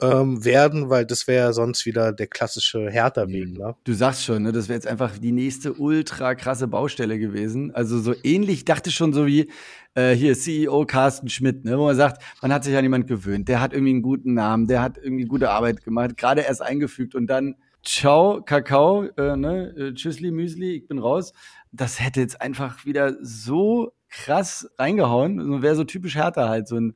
ähm, 0.00 0.44
werden, 0.44 0.90
weil 0.90 1.06
das 1.06 1.26
wäre 1.26 1.52
sonst 1.52 1.86
wieder 1.86 2.12
der 2.12 2.26
klassische 2.26 2.90
Hertha-Weg. 2.90 3.58
Ne? 3.58 3.76
Du 3.84 3.92
sagst 3.92 4.24
schon, 4.24 4.42
ne, 4.42 4.52
das 4.52 4.68
wäre 4.68 4.76
jetzt 4.76 4.86
einfach 4.86 5.18
die 5.18 5.32
nächste 5.32 5.74
ultra 5.74 6.34
krasse 6.34 6.68
Baustelle 6.68 7.18
gewesen. 7.18 7.74
Also 7.74 8.00
so 8.00 8.14
ähnlich, 8.22 8.64
dachte 8.64 8.90
schon 8.90 9.12
so 9.12 9.26
wie 9.26 9.50
äh, 9.94 10.12
hier 10.14 10.34
CEO 10.34 10.84
Carsten 10.84 11.28
Schmidt, 11.28 11.64
ne, 11.64 11.78
wo 11.78 11.84
man 11.86 11.96
sagt, 11.96 12.22
man 12.42 12.52
hat 12.52 12.64
sich 12.64 12.76
an 12.76 12.84
jemand 12.84 13.06
gewöhnt, 13.06 13.48
der 13.48 13.60
hat 13.60 13.72
irgendwie 13.72 13.92
einen 13.92 14.02
guten 14.02 14.34
Namen, 14.34 14.66
der 14.66 14.82
hat 14.82 14.98
irgendwie 14.98 15.24
gute 15.24 15.50
Arbeit 15.50 15.84
gemacht, 15.84 16.16
gerade 16.16 16.42
erst 16.42 16.62
eingefügt 16.62 17.14
und 17.14 17.26
dann 17.28 17.56
Ciao, 17.82 18.42
Kakao, 18.42 19.04
äh, 19.16 19.36
ne? 19.36 19.74
Äh, 19.76 19.94
tschüssli, 19.94 20.30
Müsli, 20.30 20.76
ich 20.76 20.88
bin 20.88 20.98
raus. 20.98 21.32
Das 21.72 21.98
hätte 21.98 22.20
jetzt 22.20 22.40
einfach 22.40 22.84
wieder 22.84 23.16
so 23.22 23.92
krass 24.10 24.70
reingehauen. 24.78 25.62
Wäre 25.62 25.76
so 25.76 25.84
typisch 25.84 26.16
härter 26.16 26.48
halt, 26.48 26.68
so 26.68 26.76
ein, 26.76 26.94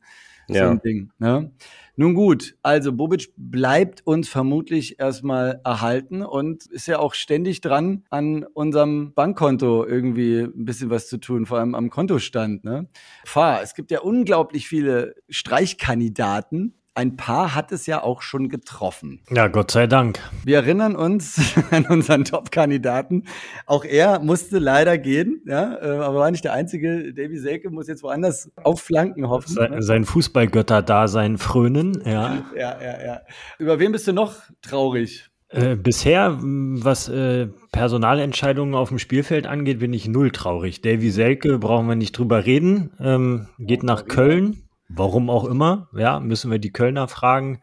ja. 0.49 0.67
so 0.67 0.71
ein 0.73 0.81
Ding. 0.81 1.11
Ne? 1.19 1.53
Nun 1.97 2.14
gut, 2.14 2.57
also 2.62 2.93
Bobic 2.93 3.33
bleibt 3.37 4.07
uns 4.07 4.29
vermutlich 4.29 4.99
erstmal 4.99 5.61
erhalten 5.64 6.23
und 6.23 6.67
ist 6.67 6.88
ja 6.88 6.99
auch 6.99 7.14
ständig 7.14 7.61
dran, 7.61 8.05
an 8.11 8.45
unserem 8.53 9.14
Bankkonto 9.14 9.87
irgendwie 9.87 10.41
ein 10.41 10.64
bisschen 10.64 10.91
was 10.91 11.09
zu 11.09 11.19
tun, 11.19 11.47
vor 11.47 11.61
allem 11.61 11.75
am 11.75 11.88
Kontostand. 11.88 12.64
Ne? 12.64 12.88
Fahr, 13.25 13.62
es 13.62 13.75
gibt 13.75 13.91
ja 13.91 14.00
unglaublich 14.00 14.69
viele 14.69 15.14
Streichkandidaten, 15.29 16.75
ein 16.95 17.17
paar 17.17 17.55
hat 17.55 17.73
es 17.73 17.87
ja 17.87 18.03
auch 18.03 18.23
schon 18.23 18.49
getroffen. 18.49 19.21
Ja, 19.31 19.49
Gott 19.49 19.73
sei 19.73 19.87
Dank. 19.87 20.21
Wir 20.45 20.59
erinnern 20.59 20.95
uns 20.95 21.55
an 21.71 21.87
unseren 21.87 22.25
Top-Kandidaten. 22.25 23.25
Auch 23.67 23.85
er 23.85 24.21
musste 24.21 24.59
leider 24.59 24.97
gehen, 24.97 25.43
ja, 25.47 25.75
äh, 25.75 25.99
aber 25.99 26.21
war 26.21 26.31
nicht 26.31 26.45
der 26.45 26.53
einzige. 26.53 27.13
Davy 27.13 27.39
Selke 27.39 27.71
muss 27.71 27.89
jetzt 27.89 28.03
woanders 28.03 28.51
aufflanken 28.63 29.29
hoffen. 29.29 29.53
Sein, 29.53 29.83
sein 29.83 30.05
Fußballgötter-Dasein 30.05 31.39
frönen, 31.39 32.01
ja. 32.05 32.45
ja, 32.57 32.81
ja, 32.81 33.05
ja. 33.05 33.21
Über 33.59 33.79
wen 33.81 33.91
bist 33.93 34.07
du 34.07 34.13
noch 34.13 34.37
traurig? 34.63 35.31
Äh, 35.49 35.77
bisher, 35.77 36.39
was 36.41 37.09
äh, 37.09 37.49
Personalentscheidungen 37.71 38.75
auf 38.75 38.89
dem 38.89 38.99
Spielfeld 38.99 39.47
angeht, 39.47 39.79
bin 39.79 39.93
ich 39.93 40.09
null 40.09 40.31
traurig. 40.31 40.81
Davy 40.81 41.11
Selke, 41.11 41.59
brauchen 41.59 41.87
wir 41.87 41.95
nicht 41.97 42.19
drüber 42.19 42.47
reden, 42.47 42.91
ähm, 43.01 43.49
geht 43.59 43.83
nach 43.83 44.07
Köln. 44.07 44.63
Warum 44.88 45.31
auch 45.31 45.45
immer, 45.45 45.88
ja, 45.95 46.21
müssen 46.21 46.50
wir 46.50 46.59
die 46.59 46.73
Kölner 46.73 47.09
fragen. 47.09 47.61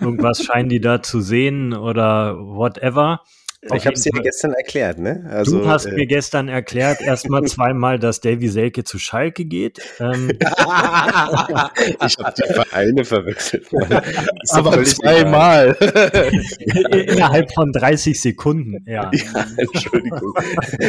Irgendwas 0.00 0.42
scheinen 0.44 0.68
die 0.68 0.80
da 0.80 1.02
zu 1.02 1.20
sehen 1.20 1.74
oder 1.74 2.36
whatever. 2.38 3.20
Ich 3.70 3.86
habe 3.86 3.94
es 3.94 4.02
dir 4.02 4.10
gestern 4.10 4.54
erklärt, 4.54 4.98
ne? 4.98 5.24
Also, 5.30 5.60
du 5.60 5.68
hast 5.68 5.86
äh, 5.86 5.92
mir 5.92 6.06
gestern 6.06 6.48
erklärt, 6.48 7.00
erstmal 7.00 7.44
zweimal, 7.44 8.00
dass 8.00 8.20
Davy 8.20 8.48
Selke 8.48 8.82
zu 8.82 8.98
Schalke 8.98 9.44
geht. 9.44 9.80
Ähm, 10.00 10.30
ich 10.40 12.18
habe 12.18 12.34
die 12.36 12.52
Vereine 12.52 13.04
verwechselt. 13.04 13.68
Aber 14.50 14.82
zweimal. 14.82 15.76
Innerhalb 16.90 17.54
von 17.54 17.70
30 17.70 18.20
Sekunden, 18.20 18.84
ja. 18.84 19.12
ja. 19.14 19.46
Entschuldigung. 19.56 20.34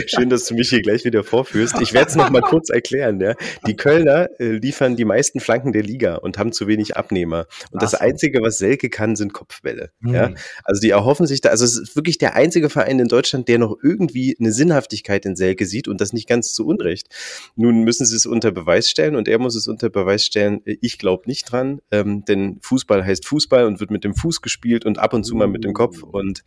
Schön, 0.07 0.31
dass 0.31 0.45
du 0.45 0.55
mich 0.55 0.69
hier 0.69 0.81
gleich 0.81 1.05
wieder 1.05 1.23
vorführst. 1.23 1.79
Ich 1.79 1.93
werde 1.93 2.09
es 2.09 2.15
noch 2.15 2.31
mal 2.31 2.41
kurz 2.41 2.71
erklären. 2.71 3.21
Ja? 3.21 3.35
Die 3.67 3.75
Kölner 3.75 4.29
äh, 4.39 4.45
liefern 4.45 4.95
die 4.95 5.05
meisten 5.05 5.39
Flanken 5.39 5.73
der 5.73 5.83
Liga 5.83 6.15
und 6.15 6.39
haben 6.39 6.51
zu 6.51 6.65
wenig 6.65 6.97
Abnehmer. 6.97 7.45
Und 7.69 7.77
Ach 7.77 7.81
das 7.81 7.93
Einzige, 7.93 8.41
was 8.41 8.57
Selke 8.57 8.89
kann, 8.89 9.15
sind 9.15 9.31
Kopfbälle. 9.31 9.91
Mhm. 9.99 10.13
Ja? 10.15 10.31
Also 10.63 10.81
die 10.81 10.89
erhoffen 10.89 11.27
sich 11.27 11.41
da, 11.41 11.49
also 11.49 11.65
es 11.65 11.77
ist 11.77 11.95
wirklich 11.95 12.17
der 12.17 12.35
einzige 12.35 12.62
einzige 12.63 12.69
Verein 12.69 12.99
in 12.99 13.07
Deutschland, 13.07 13.47
der 13.47 13.59
noch 13.59 13.77
irgendwie 13.81 14.35
eine 14.39 14.51
Sinnhaftigkeit 14.51 15.25
in 15.25 15.35
Selke 15.35 15.65
sieht 15.65 15.87
und 15.87 15.99
das 15.99 16.13
nicht 16.13 16.27
ganz 16.27 16.53
zu 16.53 16.65
Unrecht. 16.65 17.07
Nun 17.55 17.83
müssen 17.83 18.05
sie 18.05 18.15
es 18.15 18.25
unter 18.25 18.51
Beweis 18.51 18.89
stellen 18.89 19.15
und 19.15 19.27
er 19.27 19.39
muss 19.39 19.55
es 19.55 19.67
unter 19.67 19.89
Beweis 19.89 20.25
stellen. 20.25 20.61
Ich 20.65 20.97
glaube 20.97 21.23
nicht 21.27 21.51
dran, 21.51 21.81
ähm, 21.91 22.23
denn 22.25 22.59
Fußball 22.61 23.03
heißt 23.03 23.25
Fußball 23.25 23.65
und 23.65 23.79
wird 23.79 23.91
mit 23.91 24.03
dem 24.03 24.15
Fuß 24.15 24.41
gespielt 24.41 24.85
und 24.85 24.97
ab 24.97 25.13
und 25.13 25.25
zu 25.25 25.35
mal 25.35 25.47
mit 25.47 25.63
dem 25.63 25.73
Kopf 25.73 26.03
und 26.03 26.43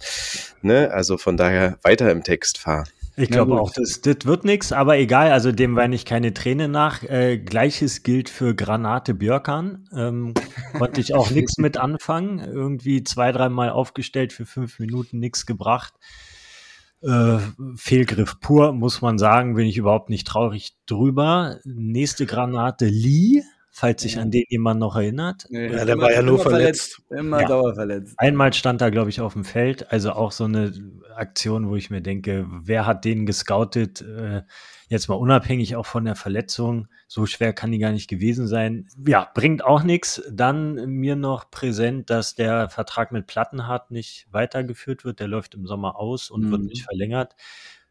ne, 0.62 0.90
also 0.90 1.18
von 1.18 1.36
daher 1.36 1.78
weiter 1.82 2.10
im 2.10 2.22
Text 2.22 2.58
fahren. 2.58 2.88
Ich 3.18 3.30
glaube 3.30 3.58
auch, 3.58 3.70
das, 3.70 4.02
das 4.02 4.18
wird 4.24 4.44
nichts, 4.44 4.72
aber 4.72 4.98
egal, 4.98 5.32
also 5.32 5.50
dem 5.50 5.74
weine 5.74 5.94
ich 5.94 6.04
keine 6.04 6.34
Träne 6.34 6.68
nach. 6.68 7.02
Äh, 7.02 7.38
Gleiches 7.38 8.02
gilt 8.02 8.28
für 8.28 8.54
Granate 8.54 9.14
Björkan. 9.14 9.88
Ähm, 9.94 10.34
konnte 10.78 11.00
ich 11.00 11.14
auch 11.14 11.30
nichts 11.30 11.56
mit 11.56 11.78
anfangen. 11.78 12.40
Irgendwie 12.40 13.04
zwei, 13.04 13.32
dreimal 13.32 13.70
aufgestellt 13.70 14.34
für 14.34 14.44
fünf 14.44 14.78
Minuten, 14.78 15.18
nichts 15.18 15.46
gebracht. 15.46 15.94
Äh, 17.02 17.38
Fehlgriff 17.76 18.38
pur, 18.40 18.72
muss 18.72 19.00
man 19.00 19.16
sagen, 19.16 19.54
bin 19.54 19.66
ich 19.66 19.78
überhaupt 19.78 20.10
nicht 20.10 20.26
traurig 20.26 20.76
drüber. 20.84 21.58
Nächste 21.64 22.26
Granate 22.26 22.84
Lee 22.86 23.42
falls 23.76 24.00
sich 24.00 24.18
an 24.18 24.30
den 24.30 24.44
jemand 24.48 24.80
noch 24.80 24.96
erinnert. 24.96 25.44
Nee, 25.50 25.70
ja, 25.70 25.84
der 25.84 25.98
war 25.98 26.10
ja 26.10 26.22
nur 26.22 26.38
verletzt. 26.38 27.02
verletzt. 27.06 27.20
Immer 27.20 27.42
ja. 27.42 27.48
dauerverletzt. 27.48 28.14
Einmal 28.16 28.54
stand 28.54 28.80
er, 28.80 28.90
glaube 28.90 29.10
ich, 29.10 29.20
auf 29.20 29.34
dem 29.34 29.44
Feld. 29.44 29.92
Also 29.92 30.12
auch 30.12 30.32
so 30.32 30.44
eine 30.44 30.72
Aktion, 31.14 31.68
wo 31.68 31.76
ich 31.76 31.90
mir 31.90 32.00
denke, 32.00 32.46
wer 32.48 32.86
hat 32.86 33.04
den 33.04 33.26
gescoutet? 33.26 34.00
Äh, 34.00 34.44
jetzt 34.88 35.08
mal 35.08 35.16
unabhängig 35.16 35.76
auch 35.76 35.84
von 35.84 36.06
der 36.06 36.16
Verletzung. 36.16 36.88
So 37.06 37.26
schwer 37.26 37.52
kann 37.52 37.70
die 37.70 37.78
gar 37.78 37.92
nicht 37.92 38.08
gewesen 38.08 38.46
sein. 38.46 38.88
Ja, 39.06 39.30
bringt 39.34 39.62
auch 39.62 39.82
nichts. 39.82 40.22
Dann 40.32 40.76
mir 40.86 41.14
noch 41.14 41.50
präsent, 41.50 42.08
dass 42.08 42.34
der 42.34 42.70
Vertrag 42.70 43.12
mit 43.12 43.26
Plattenhardt 43.26 43.90
nicht 43.90 44.26
weitergeführt 44.30 45.04
wird. 45.04 45.20
Der 45.20 45.28
läuft 45.28 45.54
im 45.54 45.66
Sommer 45.66 45.96
aus 45.96 46.30
und 46.30 46.44
mhm. 46.44 46.50
wird 46.50 46.62
nicht 46.62 46.84
verlängert. 46.84 47.36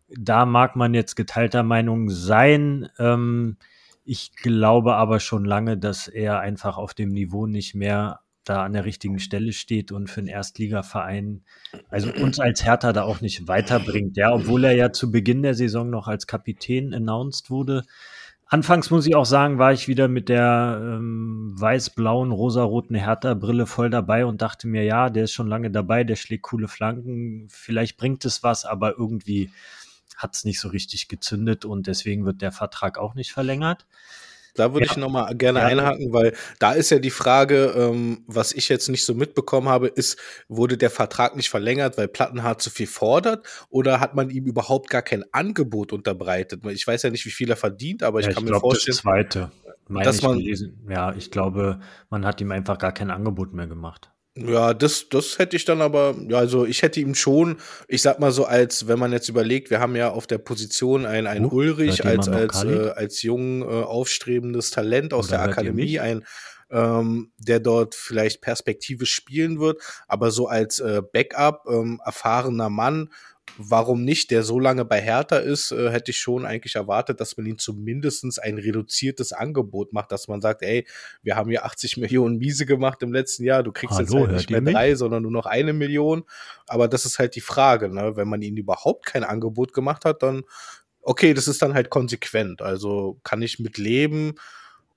Da 0.08 0.48
mag 0.48 0.76
man 0.76 0.96
jetzt 0.96 1.14
geteilter 1.14 1.62
Meinung 1.62 2.10
sein. 2.10 2.90
Ähm, 2.98 3.58
ich 4.06 4.36
glaube 4.36 4.96
aber 4.96 5.20
schon 5.20 5.44
lange, 5.46 5.78
dass 5.78 6.08
er 6.08 6.40
einfach 6.40 6.78
auf 6.78 6.94
dem 6.94 7.10
Niveau 7.10 7.48
nicht 7.48 7.74
mehr 7.76 8.22
da 8.44 8.64
an 8.64 8.74
der 8.74 8.86
richtigen 8.86 9.20
Stelle 9.20 9.52
steht 9.52 9.92
und 9.92 10.10
für 10.10 10.20
einen 10.20 10.28
Erstligaverein, 10.28 11.44
also 11.90 12.14
uns 12.14 12.40
als 12.40 12.64
Hertha 12.64 12.94
da 12.94 13.02
auch 13.02 13.20
nicht 13.20 13.48
weiterbringt. 13.48 14.16
Ja, 14.18 14.32
obwohl 14.34 14.64
er 14.64 14.74
ja 14.74 14.92
zu 14.92 15.12
Beginn 15.12 15.42
der 15.42 15.56
Saison 15.56 15.90
noch 15.90 16.08
als 16.08 16.28
Kapitän 16.28 16.94
announced 16.94 17.50
wurde. 17.50 17.84
Anfangs 18.48 18.92
muss 18.92 19.08
ich 19.08 19.16
auch 19.16 19.26
sagen, 19.26 19.58
war 19.58 19.74
ich 19.74 19.88
wieder 19.88 20.08
mit 20.08 20.30
der 20.30 20.80
ähm, 20.80 21.56
weiß-blauen, 21.60 22.32
rosaroten 22.32 22.96
Hertha-Brille 22.96 23.66
voll 23.66 23.90
dabei 23.90 24.28
und 24.28 24.44
dachte 24.44 24.68
mir, 24.68 24.84
ja, 24.84 25.10
der 25.10 25.24
ist 25.24 25.32
schon 25.32 25.48
lange 25.48 25.72
dabei, 25.72 26.04
der 26.04 26.16
schlägt 26.16 26.44
coole 26.44 26.68
Flanken, 26.68 27.48
vielleicht 27.50 27.98
bringt 27.98 28.24
es 28.24 28.44
was, 28.44 28.64
aber 28.64 29.00
irgendwie 29.00 29.50
hat 30.16 30.36
es 30.36 30.46
nicht 30.46 30.60
so 30.60 30.70
richtig 30.70 31.08
gezündet 31.08 31.66
und 31.66 31.88
deswegen 31.88 32.26
wird 32.26 32.42
der 32.42 32.52
Vertrag 32.52 32.98
auch 32.98 33.16
nicht 33.16 33.32
verlängert. 33.32 33.86
Da 34.56 34.74
würde 34.74 34.86
ja. 34.86 34.92
ich 34.92 34.98
nochmal 34.98 35.36
gerne 35.36 35.60
ja. 35.60 35.66
einhaken, 35.66 36.14
weil 36.14 36.34
da 36.60 36.72
ist 36.72 36.90
ja 36.90 37.00
die 37.00 37.12
Frage, 37.12 37.74
ähm, 37.78 38.24
was 38.26 38.54
ich 38.54 38.70
jetzt 38.70 38.88
nicht 38.88 39.06
so 39.06 39.14
mitbekommen 39.14 39.68
habe, 39.68 39.88
ist, 39.88 40.18
wurde 40.48 40.78
der 40.78 40.90
Vertrag 40.90 41.36
nicht 41.36 41.50
verlängert, 41.50 41.98
weil 41.98 42.08
Plattenhardt 42.08 42.62
zu 42.62 42.70
viel 42.70 42.88
fordert 42.88 43.46
oder 43.70 44.00
hat 44.00 44.16
man 44.16 44.30
ihm 44.30 44.46
überhaupt 44.46 44.90
gar 44.90 45.02
kein 45.02 45.26
Angebot 45.34 45.92
unterbreitet? 45.92 46.66
Ich 46.68 46.88
weiß 46.88 47.04
ja 47.04 47.10
nicht, 47.10 47.26
wie 47.26 47.32
viel 47.32 47.50
er 47.50 47.58
verdient, 47.58 48.02
aber 48.02 48.22
ich 48.22 48.28
ja, 48.28 48.32
kann 48.32 48.46
ich 48.46 48.50
mir 48.50 48.60
vorstellen. 48.60 48.96
Das 48.96 49.02
zweite, 49.02 49.52
dass 49.90 50.22
man, 50.22 50.38
gelesen. 50.38 50.88
Ja, 50.90 51.14
ich 51.14 51.32
glaube, 51.32 51.82
man 52.10 52.26
hat 52.26 52.40
ihm 52.40 52.52
einfach 52.52 52.78
gar 52.78 52.94
kein 52.94 53.12
Angebot 53.12 53.54
mehr 53.54 53.68
gemacht. 53.68 54.10
Ja, 54.38 54.74
das, 54.74 55.08
das 55.10 55.38
hätte 55.40 55.56
ich 55.56 55.64
dann 55.64 55.82
aber, 55.82 56.14
ja, 56.28 56.38
also 56.38 56.66
ich 56.66 56.82
hätte 56.82 57.00
ihm 57.00 57.16
schon, 57.16 57.58
ich 57.88 58.02
sag 58.02 58.20
mal 58.20 58.34
so, 58.34 58.44
als, 58.44 58.86
wenn 58.88 59.00
man 59.00 59.14
jetzt 59.14 59.30
überlegt, 59.30 59.70
wir 59.70 59.80
haben 59.80 59.96
ja 59.96 60.10
auf 60.10 60.28
der 60.28 60.40
Position 60.40 61.06
einen, 61.06 61.26
einen 61.26 61.46
uh, 61.46 61.56
Ulrich 61.56 62.06
als, 62.06 62.28
als, 62.28 62.64
äh, 62.66 62.90
als 62.90 63.22
jung 63.22 63.62
äh, 63.62 63.66
aufstrebendes 63.66 64.72
Talent 64.72 65.14
aus 65.14 65.30
Oder 65.30 65.38
der 65.38 65.46
Akademie, 65.46 66.00
ein 66.00 66.26
ähm, 66.72 67.32
der 67.38 67.60
dort 67.60 67.96
vielleicht 67.96 68.42
perspektivisch 68.42 69.14
spielen 69.14 69.60
wird, 69.60 69.82
aber 70.08 70.32
so 70.32 70.48
als 70.48 70.80
äh, 70.80 71.02
Backup, 71.14 71.66
ähm, 71.70 72.02
erfahrener 72.04 72.70
Mann, 72.70 73.12
warum 73.58 74.04
nicht, 74.04 74.32
der 74.32 74.44
so 74.44 74.60
lange 74.60 74.86
bei 74.86 75.02
Hertha 75.02 75.38
ist, 75.38 75.72
äh, 75.72 75.90
hätte 75.90 76.12
ich 76.12 76.18
schon 76.18 76.46
eigentlich 76.46 76.76
erwartet, 76.76 77.20
dass 77.20 77.38
man 77.38 77.46
ihm 77.46 77.58
zumindestens 77.58 78.40
ein 78.40 78.58
reduziertes 78.58 79.34
Angebot 79.34 79.94
macht, 79.94 80.12
dass 80.12 80.28
man 80.28 80.42
sagt, 80.42 80.62
ey, 80.62 80.86
wir 81.24 81.36
haben 81.36 81.50
hier 81.50 81.66
80 81.66 81.98
Millionen 81.98 82.38
Miese 82.38 82.66
gemacht 82.66 83.02
im 83.04 83.14
letzten 83.14 83.44
Jahr, 83.44 83.64
du 83.64 83.72
kriegst 83.72 83.96
Hallo, 83.96 84.04
jetzt 84.04 84.14
halt 84.14 84.32
nicht 84.32 84.50
mehr 84.50 84.62
drei, 84.62 84.90
mich? 84.90 85.00
sondern 85.00 85.24
nur 85.24 85.32
noch 85.32 85.46
eine 85.46 85.74
Million. 85.74 86.24
Aber 86.68 86.88
das 86.88 87.06
ist 87.06 87.20
halt 87.20 87.36
die 87.36 87.42
Frage, 87.42 87.90
ne? 87.90 88.16
wenn 88.16 88.28
man 88.28 88.42
ihnen 88.42 88.58
überhaupt 88.58 89.06
kein 89.06 89.24
Angebot 89.24 89.74
gemacht 89.74 90.06
hat, 90.06 90.24
dann 90.24 90.44
okay, 91.06 91.34
das 91.34 91.48
ist 91.48 91.62
dann 91.62 91.74
halt 91.74 91.90
konsequent. 91.90 92.62
Also 92.62 93.20
kann 93.24 93.42
ich 93.42 93.60
mit 93.60 93.78
leben, 93.78 94.36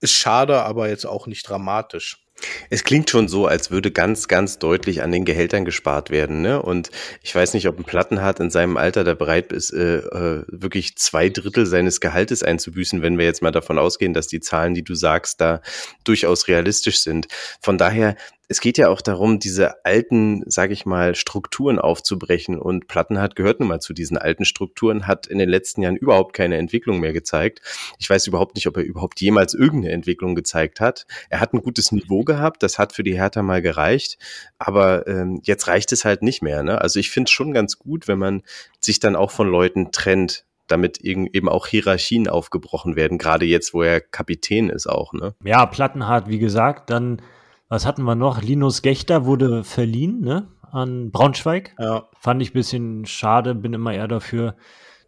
ist 0.00 0.14
schade, 0.14 0.62
aber 0.62 0.88
jetzt 0.88 1.06
auch 1.06 1.26
nicht 1.26 1.48
dramatisch. 1.48 2.24
Es 2.70 2.84
klingt 2.84 3.10
schon 3.10 3.28
so, 3.28 3.46
als 3.46 3.70
würde 3.70 3.90
ganz, 3.90 4.28
ganz 4.28 4.58
deutlich 4.58 5.02
an 5.02 5.12
den 5.12 5.24
Gehältern 5.24 5.64
gespart 5.64 6.10
werden. 6.10 6.42
Ne? 6.42 6.62
Und 6.62 6.90
ich 7.22 7.34
weiß 7.34 7.54
nicht, 7.54 7.66
ob 7.68 7.78
ein 7.78 7.84
Plattenhardt 7.84 8.40
in 8.40 8.50
seinem 8.50 8.76
Alter 8.76 9.04
da 9.04 9.14
bereit 9.14 9.52
ist, 9.52 9.72
äh, 9.72 9.98
äh, 9.98 10.44
wirklich 10.48 10.96
zwei 10.96 11.28
Drittel 11.28 11.66
seines 11.66 12.00
Gehaltes 12.00 12.42
einzubüßen, 12.42 13.02
wenn 13.02 13.18
wir 13.18 13.24
jetzt 13.24 13.42
mal 13.42 13.50
davon 13.50 13.78
ausgehen, 13.78 14.14
dass 14.14 14.26
die 14.26 14.40
Zahlen, 14.40 14.74
die 14.74 14.84
du 14.84 14.94
sagst, 14.94 15.40
da 15.40 15.60
durchaus 16.04 16.48
realistisch 16.48 17.00
sind. 17.00 17.26
Von 17.60 17.78
daher 17.78 18.16
es 18.50 18.60
geht 18.60 18.78
ja 18.78 18.88
auch 18.88 19.02
darum, 19.02 19.38
diese 19.38 19.84
alten, 19.84 20.42
sage 20.46 20.72
ich 20.72 20.86
mal, 20.86 21.14
Strukturen 21.14 21.78
aufzubrechen. 21.78 22.58
Und 22.58 22.88
Plattenhardt 22.88 23.36
gehört 23.36 23.60
nun 23.60 23.68
mal 23.68 23.80
zu 23.80 23.92
diesen 23.92 24.16
alten 24.16 24.46
Strukturen, 24.46 25.06
hat 25.06 25.26
in 25.26 25.38
den 25.38 25.50
letzten 25.50 25.82
Jahren 25.82 25.96
überhaupt 25.96 26.32
keine 26.34 26.56
Entwicklung 26.56 26.98
mehr 26.98 27.12
gezeigt. 27.12 27.60
Ich 27.98 28.08
weiß 28.08 28.26
überhaupt 28.26 28.54
nicht, 28.54 28.66
ob 28.66 28.78
er 28.78 28.84
überhaupt 28.84 29.20
jemals 29.20 29.52
irgendeine 29.52 29.92
Entwicklung 29.92 30.34
gezeigt 30.34 30.80
hat. 30.80 31.06
Er 31.28 31.40
hat 31.40 31.52
ein 31.52 31.60
gutes 31.60 31.92
Niveau 31.92 32.24
gehabt, 32.24 32.62
das 32.62 32.78
hat 32.78 32.94
für 32.94 33.02
die 33.02 33.18
Hertha 33.18 33.42
mal 33.42 33.60
gereicht, 33.60 34.18
aber 34.58 35.06
ähm, 35.06 35.40
jetzt 35.44 35.68
reicht 35.68 35.92
es 35.92 36.06
halt 36.06 36.22
nicht 36.22 36.42
mehr. 36.42 36.62
Ne? 36.62 36.80
Also 36.80 36.98
ich 37.00 37.10
finde 37.10 37.28
es 37.28 37.32
schon 37.32 37.52
ganz 37.52 37.78
gut, 37.78 38.08
wenn 38.08 38.18
man 38.18 38.42
sich 38.80 38.98
dann 38.98 39.14
auch 39.14 39.30
von 39.30 39.48
Leuten 39.48 39.92
trennt, 39.92 40.46
damit 40.68 40.98
eben 40.98 41.48
auch 41.48 41.66
Hierarchien 41.66 42.28
aufgebrochen 42.28 42.96
werden, 42.96 43.18
gerade 43.18 43.46
jetzt, 43.46 43.74
wo 43.74 43.82
er 43.82 44.00
Kapitän 44.00 44.70
ist 44.70 44.86
auch. 44.86 45.12
Ne? 45.12 45.34
Ja, 45.44 45.66
Plattenhardt, 45.66 46.28
wie 46.28 46.38
gesagt, 46.38 46.90
dann 46.90 47.20
was 47.68 47.86
hatten 47.86 48.02
wir 48.02 48.14
noch? 48.14 48.42
Linus 48.42 48.82
Gechter 48.82 49.24
wurde 49.24 49.64
verliehen, 49.64 50.20
ne? 50.20 50.48
An 50.70 51.10
Braunschweig. 51.10 51.74
Ja. 51.78 52.08
Fand 52.18 52.42
ich 52.42 52.50
ein 52.50 52.54
bisschen 52.54 53.06
schade, 53.06 53.54
bin 53.54 53.72
immer 53.72 53.92
eher 53.92 54.08
dafür, 54.08 54.56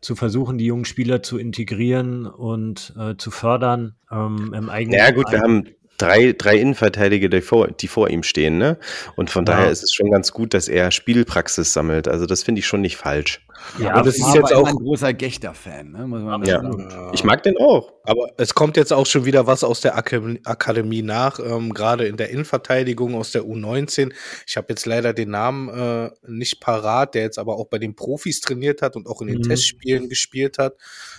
zu 0.00 0.16
versuchen, 0.16 0.56
die 0.56 0.66
jungen 0.66 0.86
Spieler 0.86 1.22
zu 1.22 1.38
integrieren 1.38 2.26
und 2.26 2.94
äh, 2.98 3.16
zu 3.16 3.30
fördern 3.30 3.96
ähm, 4.10 4.54
im 4.54 4.70
eigenen. 4.70 4.98
Ja, 4.98 5.10
gut, 5.10 5.30
wir 5.30 5.40
haben 5.40 5.68
drei, 6.00 6.34
drei 6.36 6.56
Innenverteidiger, 6.56 7.28
die 7.28 7.40
vor, 7.40 7.68
die 7.68 7.88
vor 7.88 8.08
ihm 8.08 8.22
stehen, 8.22 8.58
ne? 8.58 8.78
Und 9.16 9.30
von 9.30 9.44
ja. 9.44 9.52
daher 9.52 9.70
ist 9.70 9.82
es 9.82 9.92
schon 9.92 10.10
ganz 10.10 10.32
gut, 10.32 10.54
dass 10.54 10.68
er 10.68 10.90
Spielpraxis 10.90 11.72
sammelt. 11.72 12.08
Also 12.08 12.26
das 12.26 12.42
finde 12.42 12.60
ich 12.60 12.66
schon 12.66 12.80
nicht 12.80 12.96
falsch. 12.96 13.40
Ja, 13.78 13.92
aber 13.92 14.02
das 14.04 14.18
ist 14.18 14.34
jetzt 14.34 14.54
auch 14.54 14.66
ein 14.66 14.76
großer 14.76 15.12
Gechter-Fan, 15.12 15.92
ne? 15.92 16.42
Ja. 16.46 17.10
Ich 17.12 17.24
mag 17.24 17.42
den 17.42 17.56
auch. 17.58 17.92
Aber 18.04 18.32
es 18.38 18.54
kommt 18.54 18.76
jetzt 18.76 18.92
auch 18.92 19.06
schon 19.06 19.24
wieder 19.24 19.46
was 19.46 19.62
aus 19.62 19.80
der 19.80 19.96
Akademie 19.96 21.02
nach, 21.02 21.38
ähm, 21.38 21.74
gerade 21.74 22.06
in 22.06 22.16
der 22.16 22.30
Innenverteidigung 22.30 23.14
aus 23.14 23.32
der 23.32 23.42
U19. 23.42 24.12
Ich 24.46 24.56
habe 24.56 24.68
jetzt 24.70 24.86
leider 24.86 25.12
den 25.12 25.30
Namen 25.30 25.68
äh, 25.68 26.10
nicht 26.26 26.60
parat, 26.60 27.14
der 27.14 27.22
jetzt 27.22 27.38
aber 27.38 27.56
auch 27.56 27.66
bei 27.66 27.78
den 27.78 27.94
Profis 27.94 28.40
trainiert 28.40 28.82
hat 28.82 28.96
und 28.96 29.06
auch 29.06 29.20
in 29.20 29.28
den 29.28 29.38
mhm. 29.38 29.42
Testspielen 29.42 30.08
gespielt 30.08 30.58
hat. 30.58 30.74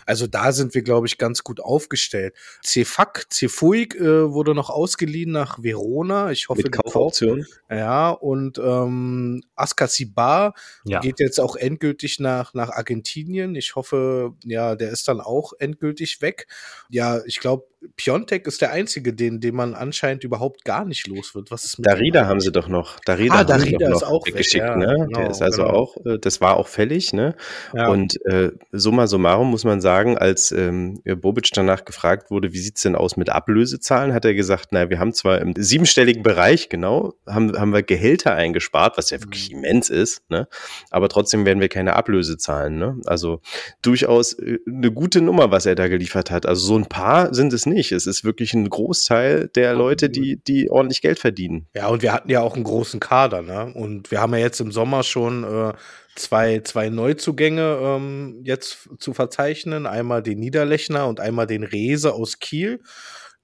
Also 0.05 0.27
da 0.27 0.51
sind 0.51 0.73
wir, 0.73 0.81
glaube 0.81 1.07
ich, 1.07 1.17
ganz 1.17 1.43
gut 1.43 1.59
aufgestellt. 1.59 2.35
Cefak, 2.63 3.27
Cefuig 3.31 3.95
äh, 3.95 4.31
wurde 4.31 4.53
noch 4.55 4.69
ausgeliehen 4.69 5.31
nach 5.31 5.61
Verona. 5.61 6.31
Ich 6.31 6.49
hoffe, 6.49 6.63
Mit 6.63 6.71
Kaufoption. 6.71 7.45
Ja, 7.69 8.09
und 8.09 8.59
ähm, 8.59 9.43
Askasibar 9.55 10.53
ja. 10.85 10.99
geht 10.99 11.19
jetzt 11.19 11.39
auch 11.39 11.55
endgültig 11.55 12.19
nach, 12.19 12.53
nach 12.53 12.69
Argentinien. 12.69 13.55
Ich 13.55 13.75
hoffe, 13.75 14.33
ja, 14.43 14.75
der 14.75 14.91
ist 14.91 15.07
dann 15.07 15.21
auch 15.21 15.53
endgültig 15.59 16.21
weg. 16.21 16.47
Ja, 16.89 17.21
ich 17.25 17.39
glaube, 17.39 17.70
Piontek 17.95 18.45
ist 18.45 18.61
der 18.61 18.71
einzige, 18.71 19.13
den, 19.13 19.39
den 19.39 19.55
man 19.55 19.73
anscheinend 19.73 20.23
überhaupt 20.23 20.65
gar 20.65 20.85
nicht 20.85 21.07
los 21.07 21.33
wird. 21.33 21.49
Was 21.49 21.65
ist 21.65 21.79
mit 21.79 21.87
Darida 21.87 22.27
haben 22.27 22.39
sie 22.39 22.51
doch 22.51 22.67
noch. 22.67 22.99
Darida, 23.05 23.35
ah, 23.35 23.43
Darida 23.43 23.91
ist 23.91 24.03
auch 24.03 24.25
weggeschickt, 24.25 24.63
weg, 24.63 24.69
ja, 24.69 24.75
ne? 24.75 25.07
Genau, 25.07 25.19
der 25.19 25.29
ist 25.31 25.41
also 25.41 25.63
genau. 25.63 25.73
auch, 25.73 25.97
äh, 26.05 26.19
das 26.19 26.41
war 26.41 26.57
auch 26.57 26.67
fällig, 26.67 27.11
ne? 27.11 27.35
Ja. 27.73 27.87
Und 27.87 28.23
äh, 28.27 28.51
summa 28.71 29.07
summarum 29.07 29.49
muss 29.49 29.63
man 29.63 29.81
sagen, 29.81 30.17
als 30.17 30.51
ähm, 30.51 31.01
Bobic 31.03 31.49
danach 31.53 31.83
gefragt 31.83 32.29
wurde, 32.29 32.53
wie 32.53 32.59
sieht's 32.59 32.83
denn 32.83 32.95
aus 32.95 33.17
mit 33.17 33.29
Ablösezahlen, 33.29 34.13
hat 34.13 34.25
er 34.25 34.35
gesagt, 34.35 34.67
na, 34.71 34.89
wir 34.91 34.99
haben 34.99 35.13
zwar 35.13 35.41
im 35.41 35.53
siebenstelligen 35.57 36.21
Bereich, 36.21 36.69
genau, 36.69 37.15
haben, 37.25 37.57
haben 37.57 37.73
wir 37.73 37.81
Gehälter 37.81 38.35
eingespart, 38.35 38.97
was 38.97 39.09
ja 39.09 39.19
wirklich 39.21 39.51
mhm. 39.51 39.63
immens 39.63 39.89
ist, 39.89 40.29
ne? 40.29 40.47
Aber 40.91 41.09
trotzdem 41.09 41.45
werden 41.45 41.59
wir 41.59 41.69
keine 41.69 41.95
Ablöse 41.95 42.37
zahlen, 42.37 42.77
ne? 42.77 43.01
Also 43.05 43.41
durchaus 43.81 44.33
äh, 44.33 44.59
eine 44.67 44.91
gute 44.91 45.21
Nummer, 45.21 45.49
was 45.49 45.65
er 45.65 45.73
da 45.73 45.87
geliefert 45.87 46.29
hat. 46.29 46.45
Also 46.45 46.67
so 46.67 46.77
ein 46.77 46.85
paar 46.85 47.33
sind 47.33 47.53
es 47.53 47.65
nicht. 47.65 47.70
Es 47.91 48.05
ist 48.05 48.23
wirklich 48.23 48.53
ein 48.53 48.69
Großteil 48.69 49.49
der 49.55 49.73
Leute, 49.73 50.09
die, 50.09 50.41
die 50.43 50.69
ordentlich 50.69 51.01
Geld 51.01 51.19
verdienen. 51.19 51.67
Ja, 51.75 51.87
und 51.87 52.01
wir 52.01 52.13
hatten 52.13 52.29
ja 52.29 52.41
auch 52.41 52.55
einen 52.55 52.63
großen 52.63 52.99
Kader, 52.99 53.41
ne? 53.41 53.71
Und 53.73 54.11
wir 54.11 54.19
haben 54.19 54.33
ja 54.33 54.39
jetzt 54.39 54.59
im 54.59 54.71
Sommer 54.71 55.03
schon 55.03 55.43
äh, 55.43 55.73
zwei, 56.15 56.59
zwei 56.59 56.89
Neuzugänge 56.89 57.79
ähm, 57.81 58.41
jetzt 58.43 58.89
zu 58.99 59.13
verzeichnen. 59.13 59.85
Einmal 59.85 60.21
den 60.21 60.39
Niederlechner 60.39 61.07
und 61.07 61.19
einmal 61.19 61.47
den 61.47 61.63
Rese 61.63 62.13
aus 62.13 62.39
Kiel. 62.39 62.81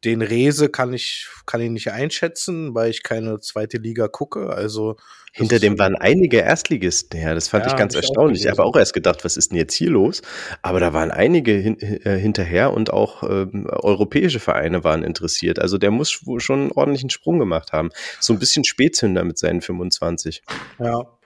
Den 0.03 0.21
Rese 0.21 0.69
kann 0.69 0.93
ich, 0.93 1.27
kann 1.45 1.59
ich 1.59 1.69
nicht 1.71 1.91
einschätzen, 1.91 2.75
weil 2.75 2.91
ich 2.91 3.03
keine 3.03 3.39
zweite 3.39 3.77
Liga 3.77 4.07
gucke. 4.07 4.49
Also 4.49 4.95
hinter 5.37 5.59
dem 5.59 5.77
waren 5.77 5.95
einige 5.95 6.37
Erstligisten 6.37 7.19
her. 7.19 7.35
Das 7.35 7.47
fand 7.47 7.65
ja, 7.65 7.71
ich 7.71 7.77
ganz 7.77 7.93
erstaunlich. 7.95 8.41
Ich 8.41 8.49
habe 8.49 8.63
auch 8.63 8.75
erst 8.75 8.93
gedacht, 8.93 9.23
was 9.23 9.37
ist 9.37 9.51
denn 9.51 9.57
jetzt 9.57 9.73
hier 9.73 9.89
los? 9.89 10.21
Aber 10.61 10.79
da 10.79 10.93
waren 10.93 11.11
einige 11.11 11.51
hin, 11.51 11.79
äh, 11.79 12.17
hinterher 12.17 12.73
und 12.73 12.91
auch 12.91 13.23
ähm, 13.23 13.67
europäische 13.69 14.39
Vereine 14.39 14.83
waren 14.83 15.03
interessiert. 15.03 15.59
Also 15.59 15.77
der 15.77 15.91
muss 15.91 16.09
schon 16.37 16.59
einen 16.59 16.71
ordentlichen 16.71 17.09
Sprung 17.09 17.39
gemacht 17.39 17.71
haben. 17.71 17.89
So 18.19 18.33
ein 18.33 18.39
bisschen 18.39 18.63
Spätzünder 18.63 19.23
mit 19.23 19.37
seinen 19.37 19.61
25. 19.61 20.41
Ja. 20.79 21.16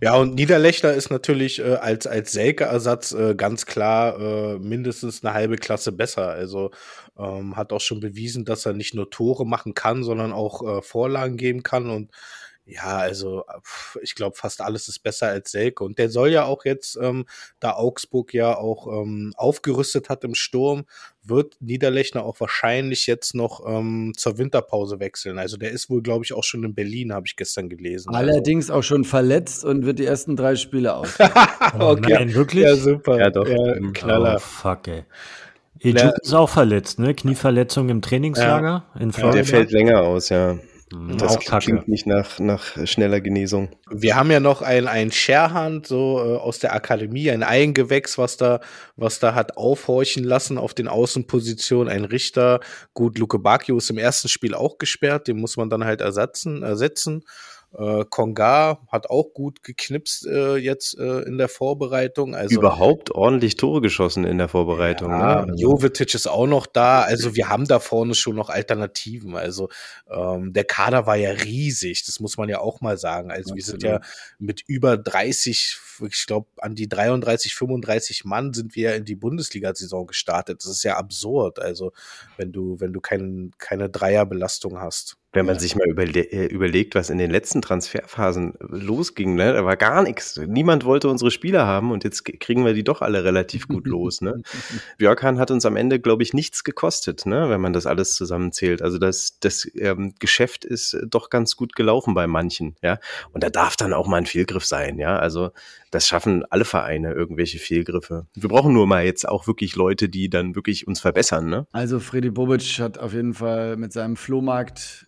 Ja, 0.00 0.16
und 0.16 0.34
Niederlechner 0.34 0.92
ist 0.92 1.10
natürlich 1.10 1.58
äh, 1.58 1.74
als, 1.74 2.06
als 2.06 2.32
Selke-Ersatz 2.32 3.12
äh, 3.12 3.34
ganz 3.34 3.64
klar 3.64 4.18
äh, 4.18 4.58
mindestens 4.58 5.24
eine 5.24 5.32
halbe 5.32 5.56
Klasse 5.56 5.90
besser. 5.90 6.28
Also 6.28 6.70
ähm, 7.18 7.56
hat 7.56 7.72
auch 7.72 7.80
schon 7.80 8.00
bewiesen, 8.00 8.44
dass 8.44 8.66
er 8.66 8.74
nicht 8.74 8.94
nur 8.94 9.08
Tore 9.10 9.46
machen 9.46 9.72
kann, 9.72 10.04
sondern 10.04 10.32
auch 10.32 10.78
äh, 10.78 10.82
Vorlagen 10.82 11.38
geben 11.38 11.62
kann. 11.62 11.88
Und 11.88 12.10
ja, 12.66 12.98
also 12.98 13.44
ich 14.02 14.14
glaube, 14.14 14.36
fast 14.36 14.60
alles 14.60 14.88
ist 14.88 14.98
besser 14.98 15.28
als 15.28 15.50
Selke. 15.52 15.84
Und 15.84 15.98
der 15.98 16.10
soll 16.10 16.30
ja 16.30 16.44
auch 16.44 16.64
jetzt, 16.64 16.98
ähm, 17.00 17.24
da 17.60 17.74
Augsburg 17.74 18.34
ja 18.34 18.56
auch 18.56 18.88
ähm, 18.88 19.32
aufgerüstet 19.36 20.08
hat 20.10 20.24
im 20.24 20.34
Sturm, 20.34 20.84
wird 21.28 21.56
Niederlechner 21.60 22.24
auch 22.24 22.40
wahrscheinlich 22.40 23.06
jetzt 23.06 23.34
noch 23.34 23.64
ähm, 23.66 24.12
zur 24.16 24.38
Winterpause 24.38 25.00
wechseln. 25.00 25.38
Also 25.38 25.56
der 25.56 25.70
ist 25.70 25.90
wohl, 25.90 26.02
glaube 26.02 26.24
ich, 26.24 26.32
auch 26.32 26.44
schon 26.44 26.64
in 26.64 26.74
Berlin, 26.74 27.12
habe 27.12 27.26
ich 27.26 27.36
gestern 27.36 27.68
gelesen. 27.68 28.14
Also 28.14 28.18
Allerdings 28.18 28.70
also. 28.70 28.78
auch 28.78 28.82
schon 28.82 29.04
verletzt 29.04 29.64
und 29.64 29.84
wird 29.84 29.98
die 29.98 30.06
ersten 30.06 30.36
drei 30.36 30.56
Spiele 30.56 30.94
aus. 30.94 31.18
okay, 31.78 32.14
Nein, 32.14 32.34
wirklich? 32.34 32.64
Ja, 32.64 32.76
super. 32.76 33.18
Ja, 33.18 33.30
doch. 33.30 33.46
Ja, 33.46 33.74
Knaller. 33.92 34.36
Oh, 34.36 34.38
fuck, 34.38 34.88
ey. 34.88 35.04
Ejuk 35.82 36.14
ist 36.22 36.32
auch 36.32 36.48
verletzt, 36.48 36.98
ne? 36.98 37.14
Knieverletzung 37.14 37.90
im 37.90 38.00
Trainingslager 38.00 38.86
ja. 38.94 39.00
in 39.00 39.12
Florida. 39.12 39.36
Der 39.36 39.44
fällt 39.44 39.70
länger 39.72 40.00
aus, 40.00 40.30
ja. 40.30 40.58
Mhm. 40.92 41.18
Das 41.18 41.36
auch 41.36 41.60
klingt 41.60 41.88
nicht 41.88 42.06
nach, 42.06 42.38
nach 42.38 42.86
schneller 42.86 43.20
Genesung. 43.20 43.70
Wir 43.90 44.14
haben 44.14 44.30
ja 44.30 44.38
noch 44.38 44.62
ein, 44.62 44.86
ein 44.86 45.10
Scherhand 45.10 45.86
so 45.86 46.18
äh, 46.18 46.36
aus 46.36 46.60
der 46.60 46.74
Akademie, 46.74 47.30
ein 47.30 47.42
Eigengewächs, 47.42 48.18
was 48.18 48.36
da, 48.36 48.60
was 48.96 49.18
da 49.18 49.34
hat 49.34 49.56
aufhorchen 49.56 50.22
lassen 50.22 50.58
auf 50.58 50.74
den 50.74 50.86
Außenpositionen. 50.86 51.92
Ein 51.92 52.04
Richter. 52.04 52.60
Gut, 52.94 53.18
Luke 53.18 53.38
Bacchio 53.38 53.76
ist 53.76 53.90
im 53.90 53.98
ersten 53.98 54.28
Spiel 54.28 54.54
auch 54.54 54.78
gesperrt, 54.78 55.26
den 55.26 55.38
muss 55.38 55.56
man 55.56 55.70
dann 55.70 55.84
halt 55.84 56.00
ersetzen. 56.00 56.62
ersetzen. 56.62 57.24
Äh, 57.78 58.04
Konga 58.08 58.80
hat 58.88 59.10
auch 59.10 59.34
gut 59.34 59.62
geknipst 59.62 60.26
äh, 60.26 60.56
jetzt 60.56 60.98
äh, 60.98 61.20
in 61.22 61.36
der 61.36 61.48
Vorbereitung. 61.48 62.34
Also, 62.34 62.54
Überhaupt 62.54 63.10
ordentlich 63.10 63.56
Tore 63.56 63.82
geschossen 63.82 64.24
in 64.24 64.38
der 64.38 64.48
Vorbereitung. 64.48 65.10
Ja, 65.10 65.44
ne? 65.44 65.54
Jovetic 65.56 66.14
ist 66.14 66.26
auch 66.26 66.46
noch 66.46 66.66
da. 66.66 67.02
Also 67.02 67.34
wir 67.34 67.50
haben 67.50 67.66
da 67.66 67.78
vorne 67.78 68.14
schon 68.14 68.34
noch 68.34 68.48
Alternativen. 68.48 69.36
Also 69.36 69.68
ähm, 70.10 70.54
der 70.54 70.64
Kader 70.64 71.06
war 71.06 71.16
ja 71.16 71.30
riesig, 71.30 72.04
das 72.06 72.18
muss 72.20 72.38
man 72.38 72.48
ja 72.48 72.60
auch 72.60 72.80
mal 72.80 72.96
sagen. 72.96 73.30
Also 73.30 73.52
Absolut. 73.52 73.56
wir 73.56 73.64
sind 73.64 73.82
ja 73.82 74.00
mit 74.38 74.62
über 74.66 74.96
30, 74.96 75.78
ich 76.08 76.26
glaube 76.26 76.48
an 76.58 76.74
die 76.74 76.88
33, 76.88 77.54
35 77.54 78.24
Mann 78.24 78.54
sind 78.54 78.74
wir 78.74 78.90
ja 78.90 78.96
in 78.96 79.04
die 79.04 79.16
Bundesliga-Saison 79.16 80.06
gestartet. 80.06 80.62
Das 80.64 80.70
ist 80.70 80.82
ja 80.82 80.96
absurd. 80.96 81.58
Also 81.58 81.92
wenn 82.38 82.52
du, 82.52 82.80
wenn 82.80 82.94
du 82.94 83.00
kein, 83.00 83.50
keine 83.58 83.90
Dreierbelastung 83.90 84.80
hast. 84.80 85.18
Wenn 85.32 85.44
man 85.44 85.58
sich 85.58 85.76
mal 85.76 85.86
überle 85.86 86.20
äh, 86.32 86.46
überlegt, 86.46 86.94
was 86.94 87.10
in 87.10 87.18
den 87.18 87.30
letzten 87.30 87.60
Transferphasen 87.60 88.54
losging, 88.60 89.34
ne? 89.34 89.52
da 89.52 89.64
war 89.66 89.76
gar 89.76 90.02
nichts. 90.02 90.40
Niemand 90.46 90.84
wollte 90.86 91.08
unsere 91.08 91.30
Spieler 91.30 91.66
haben 91.66 91.90
und 91.90 92.04
jetzt 92.04 92.24
kriegen 92.24 92.64
wir 92.64 92.72
die 92.72 92.84
doch 92.84 93.02
alle 93.02 93.22
relativ 93.22 93.68
gut 93.68 93.86
los. 93.86 94.22
Ne? 94.22 94.42
Björkan 94.98 95.38
hat 95.38 95.50
uns 95.50 95.66
am 95.66 95.76
Ende, 95.76 96.00
glaube 96.00 96.22
ich, 96.22 96.32
nichts 96.32 96.64
gekostet, 96.64 97.26
ne? 97.26 97.50
wenn 97.50 97.60
man 97.60 97.74
das 97.74 97.86
alles 97.86 98.14
zusammenzählt. 98.14 98.80
Also 98.80 98.98
das, 98.98 99.38
das 99.40 99.70
ähm, 99.74 100.14
Geschäft 100.20 100.64
ist 100.64 100.96
doch 101.06 101.28
ganz 101.28 101.56
gut 101.56 101.76
gelaufen 101.76 102.14
bei 102.14 102.26
manchen. 102.26 102.76
Ja? 102.82 102.98
Und 103.32 103.44
da 103.44 103.50
darf 103.50 103.76
dann 103.76 103.92
auch 103.92 104.06
mal 104.06 104.18
ein 104.18 104.26
Fehlgriff 104.26 104.64
sein. 104.64 104.98
Ja? 104.98 105.18
Also 105.18 105.50
das 105.96 106.06
schaffen 106.06 106.44
alle 106.50 106.66
Vereine, 106.66 107.12
irgendwelche 107.12 107.58
Fehlgriffe. 107.58 108.26
Wir 108.34 108.50
brauchen 108.50 108.74
nur 108.74 108.86
mal 108.86 109.04
jetzt 109.04 109.26
auch 109.26 109.46
wirklich 109.46 109.76
Leute, 109.76 110.10
die 110.10 110.28
dann 110.28 110.54
wirklich 110.54 110.86
uns 110.86 111.00
verbessern. 111.00 111.48
Ne? 111.48 111.66
Also 111.72 112.00
Freddy 112.00 112.30
Bobic 112.30 112.78
hat 112.80 112.98
auf 112.98 113.14
jeden 113.14 113.32
Fall 113.32 113.78
mit 113.78 113.94
seinem 113.94 114.16
Flohmarkt 114.16 115.06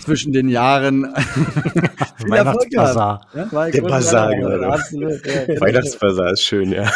zwischen 0.00 0.32
den 0.32 0.48
Jahren 0.48 1.02
Weihnachtsbazar. 2.26 3.26
Ja? 3.34 3.70
Der 3.70 3.82
Bazar, 3.82 4.30
genau. 4.34 4.70
Weihnachtsbazar 5.60 6.32
ist 6.32 6.42
schön, 6.42 6.72
ja. 6.72 6.90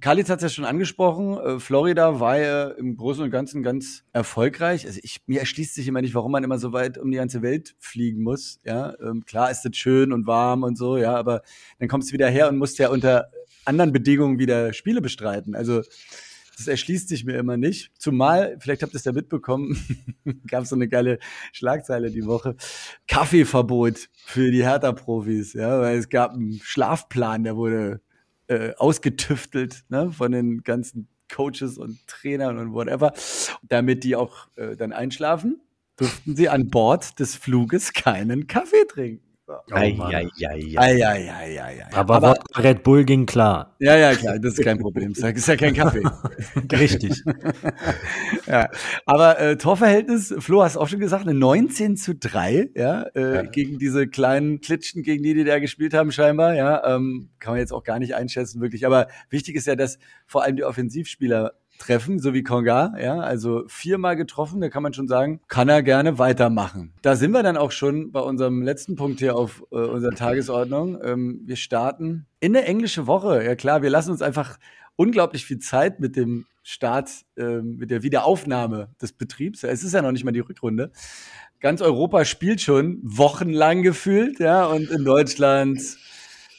Khalid 0.00 0.30
hat 0.30 0.38
es 0.38 0.42
ja 0.44 0.48
schon 0.48 0.64
angesprochen. 0.64 1.36
Äh, 1.38 1.58
Florida 1.58 2.20
war 2.20 2.38
ja 2.38 2.68
im 2.68 2.96
Großen 2.96 3.24
und 3.24 3.30
Ganzen 3.30 3.64
ganz 3.64 4.04
erfolgreich. 4.12 4.86
Also 4.86 5.00
ich, 5.02 5.20
mir 5.26 5.40
erschließt 5.40 5.74
sich 5.74 5.88
immer 5.88 6.00
nicht, 6.00 6.14
warum 6.14 6.30
man 6.30 6.44
immer 6.44 6.58
so 6.58 6.72
weit 6.72 6.98
um 6.98 7.10
die 7.10 7.16
ganze 7.16 7.42
Welt 7.42 7.74
fliegen 7.78 8.22
muss. 8.22 8.60
Ja, 8.64 8.94
ähm, 9.02 9.24
klar 9.26 9.50
ist 9.50 9.66
es 9.66 9.76
schön 9.76 10.12
und 10.12 10.26
warm 10.26 10.62
und 10.62 10.78
so, 10.78 10.96
ja, 10.96 11.16
aber 11.16 11.42
dann 11.80 11.88
kommst 11.98 12.12
wieder 12.12 12.30
her 12.30 12.48
und 12.48 12.58
musst 12.58 12.78
ja 12.78 12.90
unter 12.90 13.28
anderen 13.64 13.92
Bedingungen 13.92 14.38
wieder 14.38 14.72
Spiele 14.72 15.00
bestreiten. 15.00 15.56
Also 15.56 15.82
das 16.56 16.68
erschließt 16.68 17.08
sich 17.08 17.24
mir 17.24 17.36
immer 17.36 17.56
nicht. 17.56 17.90
Zumal, 17.98 18.56
vielleicht 18.60 18.84
habt 18.84 18.94
ihr 18.94 18.98
es 18.98 19.04
ja 19.04 19.10
mitbekommen, 19.10 19.76
gab 20.48 20.62
es 20.62 20.68
so 20.68 20.76
eine 20.76 20.86
geile 20.86 21.18
Schlagzeile 21.52 22.12
die 22.12 22.24
Woche. 22.24 22.54
Kaffeeverbot 23.08 24.10
für 24.26 24.52
die 24.52 24.62
Hertha-Profis, 24.62 25.54
ja, 25.54 25.80
weil 25.80 25.98
es 25.98 26.08
gab 26.08 26.34
einen 26.34 26.60
Schlafplan, 26.62 27.42
der 27.42 27.56
wurde 27.56 28.00
äh, 28.46 28.74
ausgetüftelt 28.76 29.82
ne, 29.88 30.12
von 30.12 30.30
den 30.30 30.62
ganzen 30.62 31.08
Coaches 31.34 31.78
und 31.78 31.98
Trainern 32.06 32.58
und 32.58 32.74
whatever, 32.74 33.12
damit 33.62 34.04
die 34.04 34.14
auch 34.14 34.46
äh, 34.54 34.76
dann 34.76 34.92
einschlafen, 34.92 35.60
durften 35.96 36.36
sie 36.36 36.48
an 36.48 36.68
Bord 36.68 37.18
des 37.18 37.34
Fluges 37.34 37.92
keinen 37.92 38.46
Kaffee 38.46 38.86
trinken. 38.88 39.27
Aber 41.92 42.36
Red 42.56 42.82
Bull 42.82 43.04
ging 43.04 43.26
klar. 43.26 43.74
Ja, 43.78 43.96
ja, 43.96 44.14
klar, 44.14 44.38
das 44.38 44.58
ist 44.58 44.64
kein 44.64 44.78
Problem. 44.78 45.14
Das 45.14 45.32
ist 45.32 45.48
ja 45.48 45.56
kein 45.56 45.74
Kaffee. 45.74 46.02
Richtig. 46.72 47.22
ja. 48.46 48.68
Aber 49.06 49.38
äh, 49.38 49.56
Torverhältnis, 49.56 50.34
Flo 50.38 50.62
hast 50.62 50.76
auch 50.76 50.88
schon 50.88 51.00
gesagt, 51.00 51.26
eine 51.26 51.34
19 51.34 51.96
zu 51.96 52.14
3, 52.14 52.70
ja, 52.74 53.02
äh, 53.14 53.34
ja. 53.34 53.42
gegen 53.42 53.78
diese 53.78 54.06
kleinen 54.06 54.60
Klitschen, 54.60 55.02
gegen 55.02 55.22
die, 55.22 55.34
die 55.34 55.44
da 55.44 55.58
gespielt 55.58 55.94
haben, 55.94 56.12
scheinbar, 56.12 56.54
ja. 56.54 56.84
Ähm, 56.94 57.30
kann 57.38 57.52
man 57.52 57.60
jetzt 57.60 57.72
auch 57.72 57.84
gar 57.84 57.98
nicht 57.98 58.14
einschätzen, 58.14 58.60
wirklich. 58.60 58.84
Aber 58.84 59.08
wichtig 59.30 59.56
ist 59.56 59.66
ja, 59.66 59.76
dass 59.76 59.98
vor 60.26 60.42
allem 60.42 60.56
die 60.56 60.64
Offensivspieler 60.64 61.54
treffen, 61.78 62.18
so 62.18 62.34
wie 62.34 62.42
Konga, 62.42 62.94
ja, 63.00 63.18
also 63.18 63.64
viermal 63.68 64.16
getroffen, 64.16 64.60
da 64.60 64.68
kann 64.68 64.82
man 64.82 64.92
schon 64.92 65.08
sagen, 65.08 65.40
kann 65.48 65.68
er 65.68 65.82
gerne 65.82 66.18
weitermachen. 66.18 66.92
Da 67.02 67.16
sind 67.16 67.32
wir 67.32 67.42
dann 67.42 67.56
auch 67.56 67.72
schon 67.72 68.12
bei 68.12 68.20
unserem 68.20 68.62
letzten 68.62 68.96
Punkt 68.96 69.20
hier 69.20 69.36
auf 69.36 69.62
äh, 69.70 69.76
unserer 69.76 70.14
Tagesordnung. 70.14 70.98
Ähm, 71.02 71.40
wir 71.44 71.56
starten 71.56 72.26
in 72.40 72.52
der 72.52 72.68
englische 72.68 73.06
Woche. 73.06 73.44
Ja 73.44 73.54
klar, 73.54 73.82
wir 73.82 73.90
lassen 73.90 74.10
uns 74.10 74.22
einfach 74.22 74.58
unglaublich 74.96 75.46
viel 75.46 75.60
Zeit 75.60 76.00
mit 76.00 76.16
dem 76.16 76.44
Start, 76.62 77.10
äh, 77.36 77.62
mit 77.62 77.90
der 77.90 78.02
Wiederaufnahme 78.02 78.90
des 79.00 79.12
Betriebs. 79.12 79.62
Es 79.64 79.82
ist 79.82 79.94
ja 79.94 80.02
noch 80.02 80.12
nicht 80.12 80.24
mal 80.24 80.32
die 80.32 80.40
Rückrunde. 80.40 80.90
Ganz 81.60 81.80
Europa 81.80 82.24
spielt 82.24 82.60
schon 82.60 83.00
wochenlang 83.02 83.82
gefühlt, 83.82 84.38
ja, 84.38 84.66
und 84.66 84.90
in 84.90 85.04
Deutschland 85.04 85.80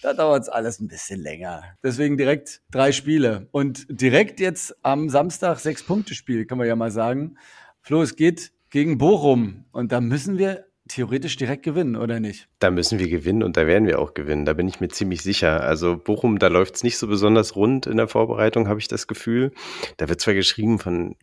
da 0.02 0.14
dauert 0.14 0.44
es 0.44 0.50
alles 0.50 0.80
ein 0.80 0.88
bisschen 0.88 1.22
länger. 1.22 1.64
Deswegen 1.84 2.18
direkt 2.18 2.62
drei 2.72 2.92
Spiele. 2.92 3.48
Und 3.52 3.86
direkt 3.90 4.40
jetzt 4.40 4.76
am 4.84 5.10
Samstag 5.10 5.60
sechs 5.60 5.84
Punkte 5.84 6.16
Spiel, 6.16 6.46
kann 6.46 6.58
man 6.58 6.68
ja 6.68 6.76
mal 6.76 6.92
sagen. 6.92 7.38
Flo, 7.82 8.02
es 8.02 8.16
geht 8.16 8.52
gegen 8.70 8.98
Bochum. 8.98 9.66
Und 9.72 9.92
da 9.92 10.02
müssen 10.02 10.38
wir 10.38 10.66
theoretisch 10.88 11.36
direkt 11.38 11.64
gewinnen, 11.64 11.96
oder 11.96 12.20
nicht? 12.20 12.50
Da 12.60 12.72
müssen 12.72 13.00
wir 13.00 13.08
gewinnen 13.08 13.44
und 13.44 13.58
da 13.58 13.68
werden 13.68 13.88
wir 13.88 14.00
auch 14.00 14.14
gewinnen. 14.14 14.46
Da 14.46 14.54
bin 14.54 14.68
ich 14.68 14.80
mir 14.80 14.90
ziemlich 14.90 15.22
sicher. 15.22 15.62
Also 15.62 15.98
Bochum, 15.98 16.40
da 16.40 16.48
läuft 16.48 16.76
es 16.76 16.84
nicht 16.84 16.98
so 16.98 17.08
besonders 17.08 17.56
rund 17.56 17.86
in 17.86 17.98
der 17.98 18.08
Vorbereitung, 18.08 18.68
habe 18.68 18.80
ich 18.80 18.88
das 18.88 19.08
Gefühl. 19.08 19.52
Da 19.98 20.10
wird 20.10 20.20
zwar 20.20 20.34
geschrieben 20.34 20.80
von 20.80 21.16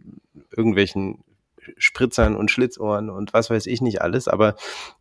irgendwelchen 0.57 1.25
Spritzern 1.79 2.37
und 2.37 2.51
Schlitzohren 2.51 3.11
und 3.11 3.33
was 3.35 3.51
weiß 3.51 3.67
ich 3.67 3.81
nicht 3.81 4.03
alles. 4.03 4.29
Aber 4.29 4.57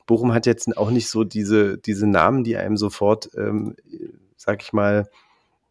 Bochum 0.06 0.34
hat 0.34 0.45
jetzt 0.45 0.75
auch 0.78 0.91
nicht 0.91 1.10
so 1.10 1.23
diese, 1.23 1.78
diese 1.78 2.08
Namen, 2.08 2.43
die 2.43 2.58
einem 2.58 2.78
sofort, 2.78 3.30
ähm, 3.36 3.75
sag 4.38 4.62
ich 4.63 4.73
mal, 4.73 5.10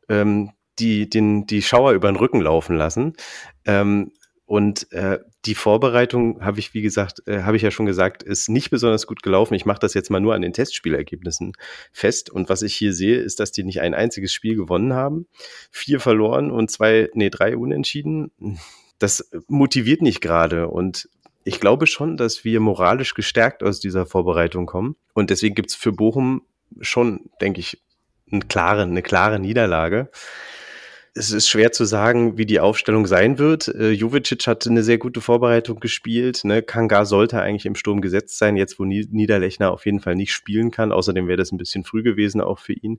ähm, 0.09 0.50
die, 0.78 1.09
den, 1.09 1.46
die 1.46 1.62
Schauer 1.62 1.92
über 1.92 2.11
den 2.11 2.16
Rücken 2.16 2.40
laufen 2.40 2.76
lassen. 2.76 3.14
Ähm, 3.64 4.12
und 4.46 4.92
äh, 4.92 5.20
die 5.46 5.54
Vorbereitung 5.54 6.44
habe 6.44 6.59
ich, 6.59 6.74
wie 6.74 6.83
gesagt, 6.83 7.22
äh, 7.26 7.42
habe 7.42 7.57
ich 7.57 7.62
ja 7.62 7.70
schon 7.70 7.87
gesagt, 7.87 8.22
ist 8.22 8.48
nicht 8.48 8.70
besonders 8.70 9.07
gut 9.07 9.22
gelaufen. 9.22 9.54
Ich 9.54 9.64
mache 9.64 9.78
das 9.78 9.94
jetzt 9.94 10.11
mal 10.11 10.20
nur 10.20 10.35
an 10.35 10.42
den 10.42 10.52
Testspielergebnissen 10.52 11.52
fest. 11.92 12.30
Und 12.30 12.48
was 12.50 12.62
ich 12.62 12.74
hier 12.74 12.92
sehe, 12.92 13.16
ist, 13.16 13.40
dass 13.40 13.52
die 13.52 13.64
nicht 13.64 13.80
ein 13.80 13.94
einziges 13.94 14.33
Spiel 14.33 14.54
gewonnen 14.54 14.92
haben, 14.92 15.26
vier 15.70 15.98
verloren 15.98 16.50
und 16.50 16.70
zwei, 16.70 17.09
nee, 17.14 17.30
drei 17.30 17.57
unentschieden 17.57 18.33
das 18.98 19.30
motiviert 19.48 20.02
nicht 20.02 20.20
gerade 20.20 20.68
und 20.68 21.09
ich 21.44 21.61
glaube 21.61 21.87
schon, 21.87 22.16
dass 22.16 22.44
wir 22.44 22.59
moralisch 22.61 23.14
gestärkt 23.14 23.62
aus 23.62 23.78
dieser 23.78 24.07
Vorbereitung 24.07 24.64
kommen. 24.64 24.96
Und 25.12 25.28
deswegen 25.28 25.54
gibt's 25.54 25.74
für 25.74 25.92
Bochum 25.92 26.42
schon, 26.80 27.28
denke 27.40 27.61
ich, 27.61 27.83
eine 28.33 28.40
klare, 28.40 28.83
eine 28.83 29.02
klare 29.02 29.38
Niederlage. 29.38 30.11
Es 31.16 31.31
ist 31.31 31.48
schwer 31.48 31.70
zu 31.70 31.85
sagen, 31.85 32.37
wie 32.38 32.44
die 32.44 32.59
Aufstellung 32.59 33.07
sein 33.07 33.38
wird. 33.38 33.68
Äh, 33.68 33.92
Jovicic 33.92 34.48
hat 34.48 34.66
eine 34.66 34.83
sehr 34.83 34.98
gute 34.98 35.20
Vorbereitung 35.20 35.79
gespielt. 35.79 36.42
Ne? 36.42 36.61
Kanga 36.61 37.05
sollte 37.05 37.40
eigentlich 37.40 37.66
im 37.66 37.77
Sturm 37.77 38.00
gesetzt 38.00 38.37
sein, 38.37 38.57
jetzt 38.57 38.81
wo 38.81 38.85
Niederlechner 38.85 39.70
auf 39.70 39.87
jeden 39.87 40.00
Fall 40.00 40.16
nicht 40.16 40.33
spielen 40.33 40.72
kann. 40.72 40.90
Außerdem 40.90 41.29
wäre 41.29 41.37
das 41.37 41.53
ein 41.53 41.57
bisschen 41.57 41.85
früh 41.85 42.03
gewesen 42.03 42.40
auch 42.40 42.59
für 42.59 42.72
ihn. 42.72 42.98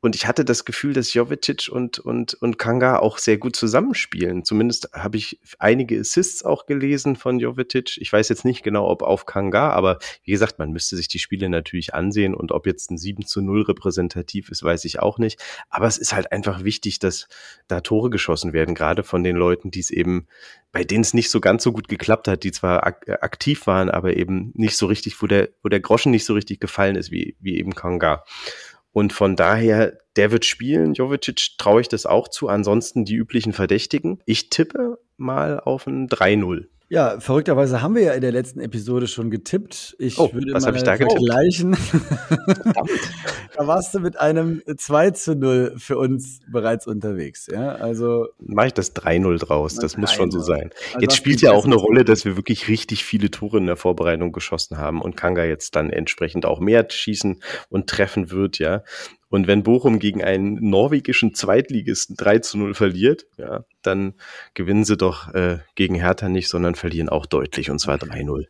Und 0.00 0.14
ich 0.14 0.28
hatte 0.28 0.44
das 0.44 0.64
Gefühl, 0.64 0.92
dass 0.92 1.12
Jovicic 1.12 1.68
und, 1.68 1.98
und, 1.98 2.34
und 2.34 2.56
Kanga 2.56 3.00
auch 3.00 3.18
sehr 3.18 3.36
gut 3.36 3.56
zusammenspielen. 3.56 4.44
Zumindest 4.44 4.90
habe 4.92 5.16
ich 5.16 5.40
einige 5.58 5.98
Assists 5.98 6.44
auch 6.44 6.66
gelesen 6.66 7.16
von 7.16 7.40
Jovicic. 7.40 7.98
Ich 7.98 8.12
weiß 8.12 8.28
jetzt 8.28 8.44
nicht 8.44 8.62
genau, 8.62 8.88
ob 8.88 9.02
auf 9.02 9.26
Kanga, 9.26 9.70
aber 9.70 9.98
wie 10.22 10.30
gesagt, 10.30 10.60
man 10.60 10.70
müsste 10.70 10.94
sich 10.94 11.08
die 11.08 11.18
Spiele 11.18 11.48
natürlich 11.48 11.94
ansehen 11.94 12.32
und 12.32 12.52
ob 12.52 12.64
jetzt 12.64 12.92
ein 12.92 12.98
7 12.98 13.26
zu 13.26 13.40
0 13.40 13.62
repräsentativ 13.62 14.50
ist, 14.50 14.62
weiß 14.62 14.84
ich 14.84 15.00
auch 15.00 15.18
nicht. 15.18 15.42
Aber 15.68 15.88
es 15.88 15.98
ist 15.98 16.14
halt 16.14 16.30
einfach 16.30 16.62
wichtig, 16.62 17.00
dass 17.00 17.26
da 17.68 17.80
Tore 17.80 18.10
geschossen 18.10 18.52
werden, 18.52 18.74
gerade 18.74 19.02
von 19.02 19.24
den 19.24 19.36
Leuten, 19.36 19.70
die 19.70 19.80
es 19.80 19.90
eben, 19.90 20.26
bei 20.72 20.84
denen 20.84 21.02
es 21.02 21.14
nicht 21.14 21.30
so 21.30 21.40
ganz 21.40 21.62
so 21.62 21.72
gut 21.72 21.88
geklappt 21.88 22.28
hat, 22.28 22.44
die 22.44 22.52
zwar 22.52 22.86
ak 22.86 23.08
äh, 23.08 23.12
aktiv 23.20 23.66
waren, 23.66 23.90
aber 23.90 24.16
eben 24.16 24.52
nicht 24.54 24.76
so 24.76 24.86
richtig, 24.86 25.20
wo 25.22 25.26
der, 25.26 25.48
wo 25.62 25.68
der 25.68 25.80
Groschen 25.80 26.12
nicht 26.12 26.24
so 26.24 26.34
richtig 26.34 26.60
gefallen 26.60 26.96
ist, 26.96 27.10
wie, 27.10 27.36
wie 27.40 27.58
eben 27.58 27.74
Kanga. 27.74 28.24
Und 28.92 29.12
von 29.12 29.36
daher, 29.36 29.98
der 30.16 30.30
wird 30.30 30.46
spielen. 30.46 30.94
Jovicic 30.94 31.58
traue 31.58 31.82
ich 31.82 31.88
das 31.88 32.06
auch 32.06 32.28
zu. 32.28 32.48
Ansonsten 32.48 33.04
die 33.04 33.14
üblichen 33.14 33.52
Verdächtigen. 33.52 34.22
Ich 34.24 34.48
tippe 34.48 34.98
mal 35.18 35.60
auf 35.60 35.86
ein 35.86 36.08
3-0. 36.08 36.68
Ja, 36.88 37.18
verrückterweise 37.18 37.82
haben 37.82 37.96
wir 37.96 38.02
ja 38.02 38.12
in 38.12 38.20
der 38.20 38.30
letzten 38.30 38.60
Episode 38.60 39.08
schon 39.08 39.28
getippt. 39.28 39.96
Ich 39.98 40.20
oh, 40.20 40.32
würde 40.32 40.52
was 40.52 40.64
mal 40.64 40.76
ich 40.76 40.84
da 40.84 40.96
vergleichen. 40.96 41.72
da 43.56 43.66
warst 43.66 43.92
du 43.94 43.98
mit 43.98 44.20
einem 44.20 44.62
2 44.64 45.10
zu 45.10 45.34
0 45.34 45.74
für 45.78 45.98
uns 45.98 46.40
bereits 46.46 46.86
unterwegs. 46.86 47.48
Ja, 47.50 47.74
also 47.74 48.28
mache 48.38 48.68
ich 48.68 48.74
das 48.74 48.94
3-0 48.94 49.38
draus. 49.38 49.74
Das 49.74 49.96
muss 49.96 50.12
schon 50.12 50.30
so 50.30 50.40
sein. 50.40 50.70
Also 50.88 51.00
jetzt 51.00 51.16
spielt 51.16 51.40
ja 51.40 51.50
auch 51.50 51.64
eine 51.64 51.74
Rolle, 51.74 52.04
dass 52.04 52.24
wir 52.24 52.36
wirklich 52.36 52.68
richtig 52.68 53.04
viele 53.04 53.32
Tore 53.32 53.58
in 53.58 53.66
der 53.66 53.76
Vorbereitung 53.76 54.30
geschossen 54.30 54.78
haben 54.78 55.02
und 55.02 55.16
Kanga 55.16 55.44
jetzt 55.44 55.74
dann 55.74 55.90
entsprechend 55.90 56.46
auch 56.46 56.60
mehr 56.60 56.86
schießen 56.88 57.42
und 57.68 57.88
treffen 57.88 58.30
wird, 58.30 58.60
ja. 58.60 58.84
Und 59.36 59.46
wenn 59.46 59.62
Bochum 59.62 59.98
gegen 59.98 60.24
einen 60.24 60.70
norwegischen 60.70 61.34
Zweitligisten 61.34 62.16
3 62.16 62.38
zu 62.38 62.56
0 62.56 62.72
verliert, 62.72 63.26
ja, 63.36 63.66
dann 63.82 64.14
gewinnen 64.54 64.86
sie 64.86 64.96
doch 64.96 65.34
äh, 65.34 65.58
gegen 65.74 65.94
Hertha 65.94 66.30
nicht, 66.30 66.48
sondern 66.48 66.74
verlieren 66.74 67.10
auch 67.10 67.26
deutlich 67.26 67.70
und 67.70 67.78
zwar 67.78 67.96
3-0. 67.96 68.46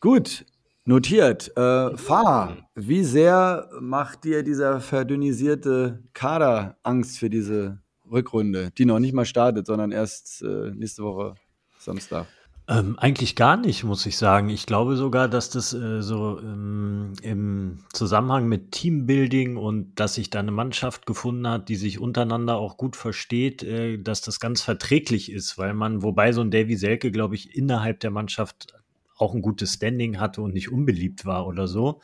Gut, 0.00 0.46
notiert. 0.86 1.54
Äh, 1.54 1.98
Fahr, 1.98 2.70
wie 2.74 3.04
sehr 3.04 3.68
macht 3.78 4.24
dir 4.24 4.42
dieser 4.42 4.80
verdünnisierte 4.80 6.02
Kader 6.14 6.78
Angst 6.82 7.18
für 7.18 7.28
diese 7.28 7.82
Rückrunde, 8.10 8.70
die 8.78 8.86
noch 8.86 9.00
nicht 9.00 9.12
mal 9.12 9.26
startet, 9.26 9.66
sondern 9.66 9.92
erst 9.92 10.40
äh, 10.40 10.70
nächste 10.70 11.02
Woche 11.02 11.34
Samstag? 11.78 12.26
Ähm, 12.70 12.96
eigentlich 13.00 13.34
gar 13.34 13.56
nicht, 13.56 13.82
muss 13.82 14.06
ich 14.06 14.16
sagen. 14.16 14.48
Ich 14.48 14.64
glaube 14.64 14.94
sogar, 14.94 15.26
dass 15.28 15.50
das 15.50 15.72
äh, 15.72 16.02
so 16.02 16.38
ähm, 16.38 17.14
im 17.20 17.78
Zusammenhang 17.92 18.46
mit 18.46 18.70
Teambuilding 18.70 19.56
und 19.56 19.98
dass 19.98 20.14
sich 20.14 20.30
da 20.30 20.38
eine 20.38 20.52
Mannschaft 20.52 21.04
gefunden 21.04 21.48
hat, 21.48 21.68
die 21.68 21.74
sich 21.74 21.98
untereinander 21.98 22.58
auch 22.58 22.76
gut 22.76 22.94
versteht, 22.94 23.64
äh, 23.64 23.98
dass 23.98 24.20
das 24.20 24.38
ganz 24.38 24.62
verträglich 24.62 25.32
ist, 25.32 25.58
weil 25.58 25.74
man, 25.74 26.04
wobei 26.04 26.30
so 26.30 26.42
ein 26.42 26.52
Davy 26.52 26.76
Selke, 26.76 27.10
glaube 27.10 27.34
ich, 27.34 27.56
innerhalb 27.56 27.98
der 27.98 28.12
Mannschaft 28.12 28.72
auch 29.16 29.34
ein 29.34 29.42
gutes 29.42 29.74
Standing 29.74 30.20
hatte 30.20 30.40
und 30.40 30.54
nicht 30.54 30.70
unbeliebt 30.70 31.26
war 31.26 31.48
oder 31.48 31.66
so. 31.66 32.00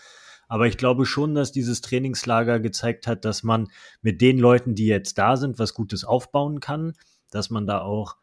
Aber 0.49 0.67
ich 0.67 0.77
glaube 0.79 1.07
schon, 1.07 1.37
dass 1.37 1.53
dieses 1.53 1.81
Trainingslager 1.81 2.59
gezeigt 2.59 3.07
hat, 3.07 3.25
dass 3.25 3.45
man 3.45 3.69
mit 4.03 4.21
den 4.21 4.37
Leuten, 4.37 4.75
die 4.75 4.87
jetzt 4.87 5.17
da 5.17 5.37
sind, 5.37 5.61
was 5.61 5.75
Gutes 5.75 6.03
aufbauen 6.03 6.59
kann, 6.59 6.95
dass 7.31 7.51
man 7.51 7.69
da 7.69 7.83
auch 7.83 8.17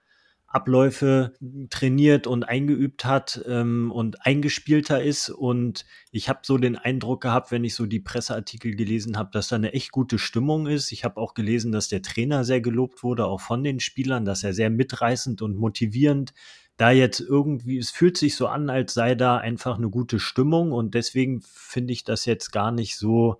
Abläufe 0.53 1.33
trainiert 1.71 2.27
und 2.27 2.43
eingeübt 2.43 3.05
hat 3.05 3.43
ähm, 3.47 3.91
und 3.91 4.23
eingespielter 4.23 5.01
ist. 5.01 5.29
Und 5.29 5.83
ich 6.11 6.29
habe 6.29 6.41
so 6.43 6.59
den 6.59 6.75
Eindruck 6.75 7.21
gehabt, 7.21 7.51
wenn 7.51 7.63
ich 7.63 7.73
so 7.73 7.87
die 7.87 7.99
Presseartikel 7.99 8.75
gelesen 8.75 9.17
habe, 9.17 9.31
dass 9.33 9.47
da 9.47 9.55
eine 9.55 9.73
echt 9.73 9.91
gute 9.91 10.19
Stimmung 10.19 10.67
ist. 10.67 10.91
Ich 10.91 11.03
habe 11.03 11.19
auch 11.19 11.33
gelesen, 11.33 11.71
dass 11.71 11.87
der 11.87 12.03
Trainer 12.03 12.43
sehr 12.43 12.61
gelobt 12.61 13.01
wurde, 13.01 13.25
auch 13.25 13.41
von 13.41 13.63
den 13.63 13.79
Spielern, 13.79 14.25
dass 14.25 14.43
er 14.43 14.53
sehr 14.53 14.69
mitreißend 14.69 15.41
und 15.41 15.57
motivierend 15.57 16.33
da 16.77 16.91
jetzt 16.91 17.19
irgendwie, 17.19 17.77
es 17.77 17.89
fühlt 17.89 18.17
sich 18.17 18.35
so 18.35 18.47
an, 18.47 18.69
als 18.69 18.93
sei 18.93 19.15
da 19.15 19.37
einfach 19.37 19.77
eine 19.77 19.89
gute 19.89 20.19
Stimmung 20.19 20.71
und 20.71 20.95
deswegen 20.95 21.41
finde 21.41 21.93
ich 21.93 22.03
das 22.03 22.25
jetzt 22.25 22.51
gar 22.51 22.71
nicht 22.71 22.97
so 22.97 23.39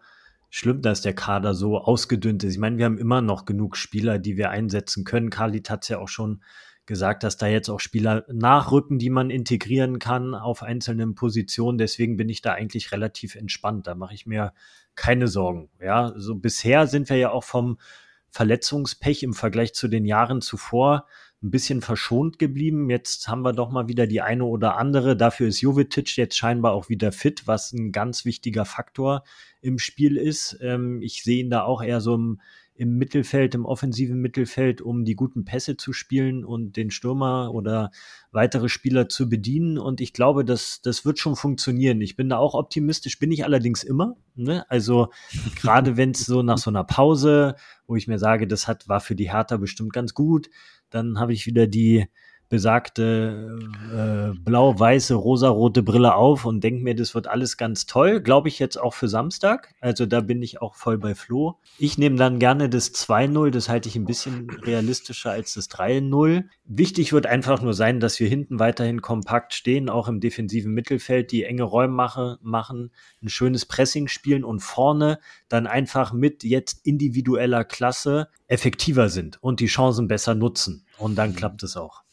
schlimm, 0.50 0.84
dass 0.84 1.02
der 1.02 1.16
Kader 1.16 1.56
so 1.56 1.80
ausgedünnt 1.80 2.44
ist. 2.44 2.54
Ich 2.54 2.60
meine, 2.60 2.78
wir 2.78 2.86
haben 2.86 3.00
immer 3.00 3.22
noch 3.22 3.46
genug 3.46 3.76
Spieler, 3.76 4.20
die 4.20 4.38
wir 4.38 4.52
einsetzen 4.52 5.04
können. 5.04 5.32
Khalid 5.32 5.70
hat 5.72 5.82
es 5.84 5.90
ja 5.90 5.98
auch 5.98 6.10
schon 6.10 6.42
gesagt, 6.86 7.24
dass 7.24 7.38
da 7.38 7.48
jetzt 7.48 7.70
auch 7.70 7.80
Spieler 7.80 8.26
nachrücken, 8.32 9.00
die 9.00 9.10
man 9.10 9.30
integrieren 9.30 10.00
kann 10.00 10.36
auf 10.36 10.64
einzelnen 10.64 11.16
Positionen. 11.16 11.78
Deswegen 11.78 12.18
bin 12.18 12.30
ich 12.30 12.42
da 12.42 12.54
eigentlich 12.54 12.92
relativ 12.92 13.36
entspannt. 13.36 13.88
Da 13.88 13.96
mache 13.96 14.14
ich 14.14 14.26
mir 14.26 14.54
keine 14.96 15.28
Sorgen. 15.28 15.70
Ja, 15.82 16.14
so 16.16 16.36
bisher 16.36 16.88
sind 16.88 17.10
wir 17.10 17.18
ja 17.18 17.32
auch 17.32 17.44
vom 17.44 17.78
Verletzungspech 18.30 19.24
im 19.24 19.34
Vergleich 19.34 19.74
zu 19.74 19.88
den 19.88 20.06
Jahren 20.06 20.42
zuvor 20.42 21.08
ein 21.44 21.52
bisschen 21.52 21.82
verschont 21.82 22.40
geblieben. 22.40 22.90
Jetzt 22.90 23.28
haben 23.28 23.42
wir 23.42 23.54
doch 23.54 23.70
mal 23.70 23.88
wieder 23.88 24.08
die 24.08 24.22
eine 24.22 24.46
oder 24.46 24.78
andere. 24.78 25.18
Dafür 25.18 25.48
ist 25.48 25.62
Jovetic 25.62 26.16
jetzt 26.16 26.38
scheinbar 26.38 26.74
auch 26.74 26.90
wieder 26.90 27.12
fit, 27.12 27.46
was 27.46 27.74
ein 27.74 27.92
ganz 27.92 28.26
wichtiger 28.26 28.66
Faktor 28.66 29.24
im 29.62 29.78
Spiel 29.78 30.18
ist. 30.18 30.58
Ähm, 30.62 31.02
ich 31.02 31.24
sehe 31.24 31.44
ihn 31.44 31.50
da 31.50 31.64
auch 31.64 31.84
eher 31.84 32.02
so 32.02 32.16
im 32.16 32.40
im 32.76 32.98
Mittelfeld, 32.98 33.54
im 33.54 33.66
offensiven 33.66 34.20
Mittelfeld, 34.20 34.82
um 34.82 35.06
die 35.06 35.16
guten 35.16 35.46
Pässe 35.46 35.78
zu 35.78 35.94
spielen 35.94 36.44
und 36.44 36.76
den 36.76 36.90
Stürmer 36.90 37.52
oder 37.54 37.92
weitere 38.32 38.68
Spieler 38.68 39.10
zu 39.10 39.30
bedienen. 39.30 39.78
Und 39.78 40.02
ich 40.02 40.12
glaube, 40.12 40.44
das, 40.44 40.82
das 40.82 41.06
wird 41.06 41.20
schon 41.20 41.36
funktionieren. 41.36 42.02
Ich 42.02 42.16
bin 42.16 42.30
da 42.30 42.38
auch 42.38 42.56
optimistisch, 42.56 43.20
bin 43.20 43.32
ich 43.32 43.46
allerdings 43.46 43.84
immer. 43.84 44.16
Ne? 44.36 44.70
Also 44.70 45.10
gerade 45.56 45.98
wenn 45.98 46.12
es 46.12 46.26
so 46.26 46.42
nach 46.42 46.58
so 46.58 46.72
einer 46.72 46.84
Pause, 46.84 47.56
wo 47.86 47.96
ich 47.96 48.08
mir 48.08 48.18
sage, 48.18 48.48
das 48.48 48.68
hat, 48.68 48.90
war 48.90 49.02
für 49.02 49.16
die 49.16 49.32
Hertha 49.32 49.58
bestimmt 49.58 49.94
ganz 49.94 50.16
gut, 50.16 50.50
dann 50.94 51.20
habe 51.20 51.34
ich 51.34 51.46
wieder 51.48 51.68
die, 51.68 52.08
besagte 52.54 53.58
äh, 53.92 54.38
blau-weiße, 54.38 55.16
rosarote 55.16 55.82
Brille 55.82 56.14
auf 56.14 56.46
und 56.46 56.64
denke 56.64 56.84
mir, 56.84 56.94
das 56.94 57.16
wird 57.16 57.26
alles 57.26 57.58
ganz 57.58 57.88
toll. 57.88 58.22
Glaube 58.22 58.48
ich 58.48 58.60
jetzt 58.60 58.80
auch 58.80 58.94
für 58.94 59.08
Samstag. 59.08 59.74
Also 59.82 60.06
da 60.06 60.22
bin 60.22 60.40
ich 60.44 60.62
auch 60.62 60.76
voll 60.76 61.00
bei 61.00 61.16
Flo. 61.16 61.58
Ich 61.80 61.98
nehme 61.98 62.16
dann 62.16 62.38
gerne 62.38 62.70
das 62.70 62.94
2-0. 62.94 63.50
Das 63.50 63.70
halte 63.70 63.90
ich 63.90 63.96
ein 63.96 64.06
bisschen 64.06 64.52
realistischer 64.52 65.32
als 65.32 65.56
das 65.56 65.68
3-0. 65.72 66.44
Wichtig 66.66 67.12
wird 67.12 67.26
einfach 67.26 67.60
nur 67.64 67.74
sein, 67.74 68.00
dass 68.00 68.20
wir 68.20 68.28
hinten 68.28 68.60
weiterhin 68.60 69.02
kompakt 69.02 69.56
stehen, 69.56 69.90
auch 69.90 70.08
im 70.08 70.20
defensiven 70.20 70.76
Mittelfeld, 70.76 71.32
die 71.32 71.46
enge 71.46 71.64
Räume 71.64 71.96
mache, 71.96 72.38
machen, 72.44 72.92
ein 73.24 73.30
schönes 73.30 73.66
Pressing 73.66 74.08
spielen 74.08 74.44
und 74.44 74.60
vorne 74.60 75.18
dann 75.50 75.66
einfach 75.66 76.14
mit 76.14 76.44
jetzt 76.44 76.86
individueller 76.86 77.64
Klasse 77.64 78.28
effektiver 78.46 79.10
sind 79.10 79.42
und 79.42 79.60
die 79.60 79.66
Chancen 79.66 80.08
besser 80.08 80.36
nutzen. 80.36 80.86
Und 81.00 81.16
dann 81.16 81.36
klappt 81.36 81.64
es 81.64 81.76
auch. 81.78 82.04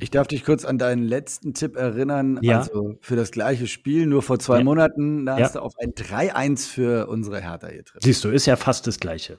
Ich 0.00 0.10
darf 0.10 0.26
dich 0.28 0.44
kurz 0.44 0.64
an 0.64 0.78
deinen 0.78 1.02
letzten 1.02 1.54
Tipp 1.54 1.76
erinnern. 1.76 2.38
Ja. 2.42 2.60
Also 2.60 2.96
für 3.00 3.16
das 3.16 3.30
gleiche 3.32 3.66
Spiel, 3.66 4.06
nur 4.06 4.22
vor 4.22 4.38
zwei 4.38 4.58
Ja. 4.58 4.64
Monaten, 4.64 5.26
da 5.26 5.38
Ja. 5.38 5.44
hast 5.44 5.56
du 5.56 5.60
auf 5.60 5.74
ein 5.78 5.92
3-1 5.94 6.66
für 6.68 7.08
unsere 7.08 7.40
Hertha 7.40 7.68
getippt. 7.68 8.02
Siehst 8.02 8.22
du, 8.24 8.28
ist 8.28 8.46
ja 8.46 8.56
fast 8.56 8.86
das 8.86 9.00
Gleiche. 9.00 9.38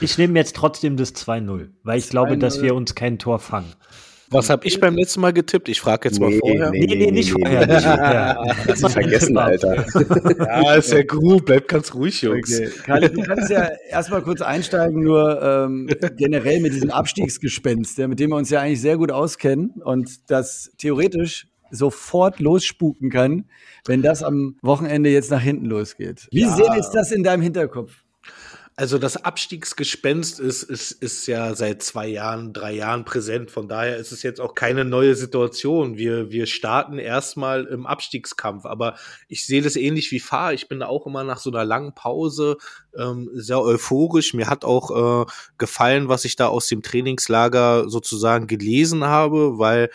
Ich 0.00 0.18
nehme 0.18 0.38
jetzt 0.38 0.54
trotzdem 0.56 0.96
das 0.96 1.14
2-0, 1.14 1.70
weil 1.82 1.98
ich 1.98 2.08
glaube, 2.10 2.36
dass 2.36 2.58
2-0. 2.58 2.62
wir 2.62 2.74
uns 2.74 2.94
kein 2.94 3.18
Tor 3.18 3.38
fangen. 3.38 3.72
Was 4.32 4.48
habe 4.48 4.66
ich 4.66 4.78
beim 4.78 4.94
letzten 4.96 5.20
Mal 5.20 5.32
getippt? 5.32 5.68
Ich 5.68 5.80
frage 5.80 6.08
jetzt 6.08 6.20
mal 6.20 6.30
Nee, 6.30 6.38
vorher. 6.38 6.70
nee, 6.70 6.86
Nee, 6.86 6.94
nee, 7.06 7.10
nicht 7.10 7.32
vorher. 7.32 7.66
nee. 7.66 7.74
Hast 8.70 8.82
du 8.84 8.88
vergessen, 8.88 9.36
Alter. 9.36 9.84
Ja, 10.38 10.74
ist 10.74 10.92
ja 10.92 11.02
gut. 11.02 11.44
Bleibt 11.46 11.66
ganz 11.68 11.92
ruhig, 11.94 12.22
Jungs. 12.22 12.54
Okay. 12.60 12.70
Karl, 12.84 13.08
du 13.08 13.22
kannst 13.22 13.50
ja 13.50 13.68
erstmal 13.88 14.22
kurz 14.22 14.40
einsteigen, 14.40 15.02
nur 15.02 15.42
ähm, 15.42 15.88
generell 16.16 16.60
mit 16.60 16.74
diesem 16.74 16.90
Abstiegsgespenst, 16.90 17.98
ja, 17.98 18.06
mit 18.06 18.20
dem 18.20 18.30
wir 18.30 18.36
uns 18.36 18.50
ja 18.50 18.60
eigentlich 18.60 18.80
sehr 18.80 18.96
gut 18.98 19.10
auskennen 19.10 19.70
und 19.84 20.30
das 20.30 20.70
theoretisch 20.78 21.48
sofort 21.72 22.38
losspuken 22.40 23.10
kann, 23.10 23.44
wenn 23.86 24.02
das 24.02 24.22
am 24.22 24.56
Wochenende 24.62 25.10
jetzt 25.10 25.30
nach 25.30 25.40
hinten 25.42 25.66
losgeht. 25.66 26.28
Wie 26.30 26.42
Ja. 26.42 26.54
sehr 26.54 26.76
ist 26.76 26.90
das 26.90 27.10
in 27.12 27.22
deinem 27.24 27.42
Hinterkopf? 27.42 27.92
Also 28.80 28.96
das 28.96 29.18
Abstiegsgespenst 29.18 30.40
ist, 30.40 30.62
ist, 30.62 30.92
ist 30.92 31.26
ja 31.26 31.54
seit 31.54 31.82
zwei 31.82 32.06
Jahren, 32.06 32.54
drei 32.54 32.72
Jahren 32.72 33.04
präsent. 33.04 33.50
Von 33.50 33.68
daher 33.68 33.98
ist 33.98 34.10
es 34.10 34.22
jetzt 34.22 34.40
auch 34.40 34.54
keine 34.54 34.86
neue 34.86 35.14
Situation. 35.16 35.98
Wir, 35.98 36.30
wir 36.30 36.46
starten 36.46 36.96
erstmal 36.96 37.66
im 37.66 37.84
Abstiegskampf. 37.84 38.64
Aber 38.64 38.94
ich 39.28 39.44
sehe 39.44 39.60
das 39.60 39.76
ähnlich 39.76 40.10
wie 40.12 40.18
Fahr. 40.18 40.54
Ich 40.54 40.66
bin 40.66 40.82
auch 40.82 41.06
immer 41.06 41.24
nach 41.24 41.40
so 41.40 41.50
einer 41.50 41.66
langen 41.66 41.94
Pause 41.94 42.56
ähm, 42.96 43.28
sehr 43.34 43.60
euphorisch. 43.60 44.32
Mir 44.32 44.46
hat 44.46 44.64
auch 44.64 45.26
äh, 45.26 45.30
gefallen, 45.58 46.08
was 46.08 46.24
ich 46.24 46.36
da 46.36 46.46
aus 46.48 46.66
dem 46.66 46.80
Trainingslager 46.80 47.86
sozusagen 47.86 48.46
gelesen 48.46 49.04
habe, 49.04 49.58
weil 49.58 49.90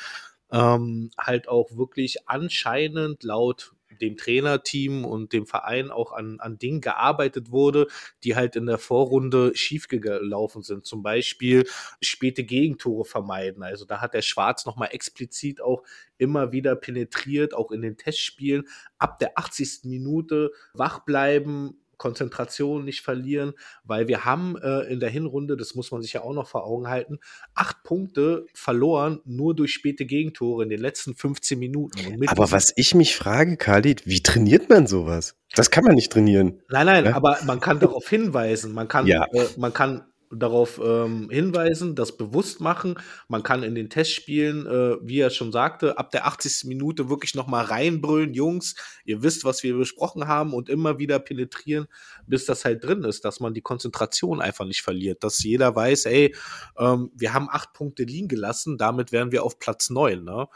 ähm, 0.52 1.10
halt 1.18 1.48
auch 1.48 1.76
wirklich 1.76 2.30
anscheinend 2.30 3.24
laut 3.24 3.72
dem 4.02 4.18
Trainerteam 4.18 5.06
und 5.06 5.34
dem 5.34 5.46
Verein 5.46 5.92
auch 5.92 6.12
an, 6.12 6.40
an 6.40 6.58
Dingen 6.58 6.82
gearbeitet 6.82 7.52
wurde, 7.52 7.88
die 8.24 8.36
halt 8.36 8.56
in 8.56 8.66
der 8.66 8.78
Vorrunde 8.78 9.56
schiefgelaufen 9.56 10.62
sind. 10.62 10.86
Zum 10.86 11.04
Beispiel 11.04 11.66
späte 12.02 12.44
Gegentore 12.44 13.06
vermeiden. 13.06 13.64
Also 13.64 13.86
da 13.86 14.02
hat 14.02 14.14
der 14.14 14.22
Schwarz 14.22 14.66
nochmal 14.66 14.90
explizit 14.92 15.62
auch 15.62 15.84
immer 16.18 16.52
wieder 16.52 16.76
penetriert, 16.76 17.54
auch 17.54 17.72
in 17.72 17.82
den 17.82 17.98
Testspielen. 17.98 18.68
Ab 18.98 19.20
der 19.20 19.38
80. 19.38 19.82
Minute 19.84 20.52
wach 20.74 21.00
bleiben, 21.00 21.85
Konzentration 21.98 22.86
nicht 22.86 23.02
verlieren, 23.02 23.54
weil 23.84 24.08
wir 24.08 24.26
haben 24.26 24.58
äh, 24.58 24.82
in 24.92 25.00
der 25.00 25.10
Hinrunde, 25.10 25.58
das 25.58 25.76
muss 25.76 25.92
man 25.92 26.02
sich 26.02 26.14
ja 26.14 26.22
auch 26.22 26.34
noch 26.34 26.48
vor 26.48 26.66
Augen 26.66 26.88
halten, 26.88 27.20
acht 27.54 27.84
Punkte 27.84 28.46
verloren, 28.54 29.22
nur 29.26 29.56
durch 29.56 29.74
späte 29.74 30.06
Gegentore 30.06 30.64
in 30.64 30.70
den 30.70 30.80
letzten 30.80 31.16
15 31.16 31.58
Minuten. 31.60 32.28
aber 32.28 32.52
was 32.52 32.74
ich 32.76 32.96
mich 32.96 33.16
frage, 33.16 33.58
Khalid, 33.58 34.06
wie 34.06 34.22
trainiert 34.22 34.70
man 34.70 34.88
sowas? 34.88 35.36
Das 35.56 35.72
kann 35.72 35.84
man 35.84 35.96
nicht 35.96 36.12
trainieren. 36.12 36.62
Nein, 36.70 36.86
nein, 36.86 37.06
ja? 37.06 37.16
aber 37.16 37.38
man 37.46 37.60
kann 37.60 37.80
darauf 37.80 38.08
hinweisen. 38.10 38.74
Man 38.74 38.88
kann, 38.88 39.08
ja. 39.08 39.26
äh, 39.32 39.46
man 39.58 39.74
kann 39.74 40.06
darauf 40.32 40.80
ähm, 40.84 41.30
hinweisen, 41.30 41.96
das 41.96 42.18
bewusst 42.18 42.62
machen. 42.62 42.96
Man 43.28 43.44
kann 43.44 43.64
in 43.64 43.76
den 43.76 43.90
Testspielen, 43.90 44.66
äh, 44.66 44.98
wie 45.02 45.20
er 45.20 45.30
schon 45.30 45.52
sagte, 45.52 45.98
ab 45.98 46.12
der 46.12 46.28
80. 46.28 46.66
Minute 46.66 47.10
wirklich 47.10 47.36
nochmal 47.36 47.66
reinbrüllen, 47.66 48.34
Jungs, 48.34 48.76
ihr 49.06 49.24
wisst, 49.24 49.46
was 49.46 49.64
wir 49.64 49.76
besprochen 49.78 50.28
haben 50.28 50.54
und 50.54 50.70
immer 50.70 50.98
wieder 51.00 51.20
penetrieren, 51.20 51.88
bis 52.28 52.46
das 52.46 52.66
halt 52.66 52.84
drin 52.84 53.04
ist, 53.04 53.26
dass 53.26 53.40
man 53.40 53.54
die 53.54 53.62
Konzentration 53.62 54.42
einfach 54.42 54.66
nicht 54.66 54.82
verliert, 54.82 55.24
dass 55.24 55.44
jeder 55.44 55.76
weiß, 55.76 56.06
ey, 56.06 56.36
ähm, 56.78 57.12
wir 57.16 57.34
haben 57.34 57.48
acht 57.50 57.74
Punkte 57.74 58.04
liegen 58.04 58.28
gelassen, 58.28 58.78
damit 58.78 59.12
wären 59.12 59.32
wir 59.32 59.44
auf 59.44 59.60
Platz 59.60 59.90
neun, 59.90 60.24
ne? 60.24 60.48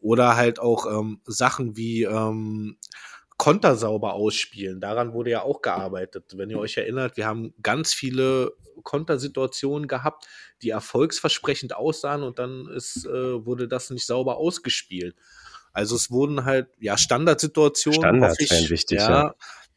Oder 0.00 0.36
halt 0.36 0.60
auch 0.60 0.86
ähm, 0.86 1.20
Sachen 1.26 1.76
wie 1.76 2.04
ähm, 2.04 2.76
Konter 3.38 3.76
sauber 3.76 4.14
ausspielen. 4.14 4.80
Daran 4.80 5.12
wurde 5.14 5.30
ja 5.30 5.42
auch 5.42 5.62
gearbeitet. 5.62 6.36
Wenn 6.36 6.50
ihr 6.50 6.58
euch 6.58 6.76
erinnert, 6.76 7.16
wir 7.16 7.26
haben 7.26 7.54
ganz 7.62 7.94
viele 7.94 8.52
Kontersituationen 8.82 9.88
gehabt, 9.88 10.26
die 10.62 10.70
erfolgsversprechend 10.70 11.74
aussahen 11.74 12.22
und 12.22 12.38
dann 12.38 12.66
ist, 12.68 13.06
äh, 13.06 13.46
wurde 13.46 13.68
das 13.68 13.90
nicht 13.90 14.06
sauber 14.06 14.36
ausgespielt. 14.36 15.16
Also 15.72 15.94
es 15.94 16.10
wurden 16.10 16.44
halt, 16.44 16.68
ja, 16.80 16.98
Standardsituationen. 16.98 18.00
Standards 18.00 18.40
wären 18.40 18.70
wichtig, 18.70 18.98
ja, 18.98 19.10
ja. 19.10 19.34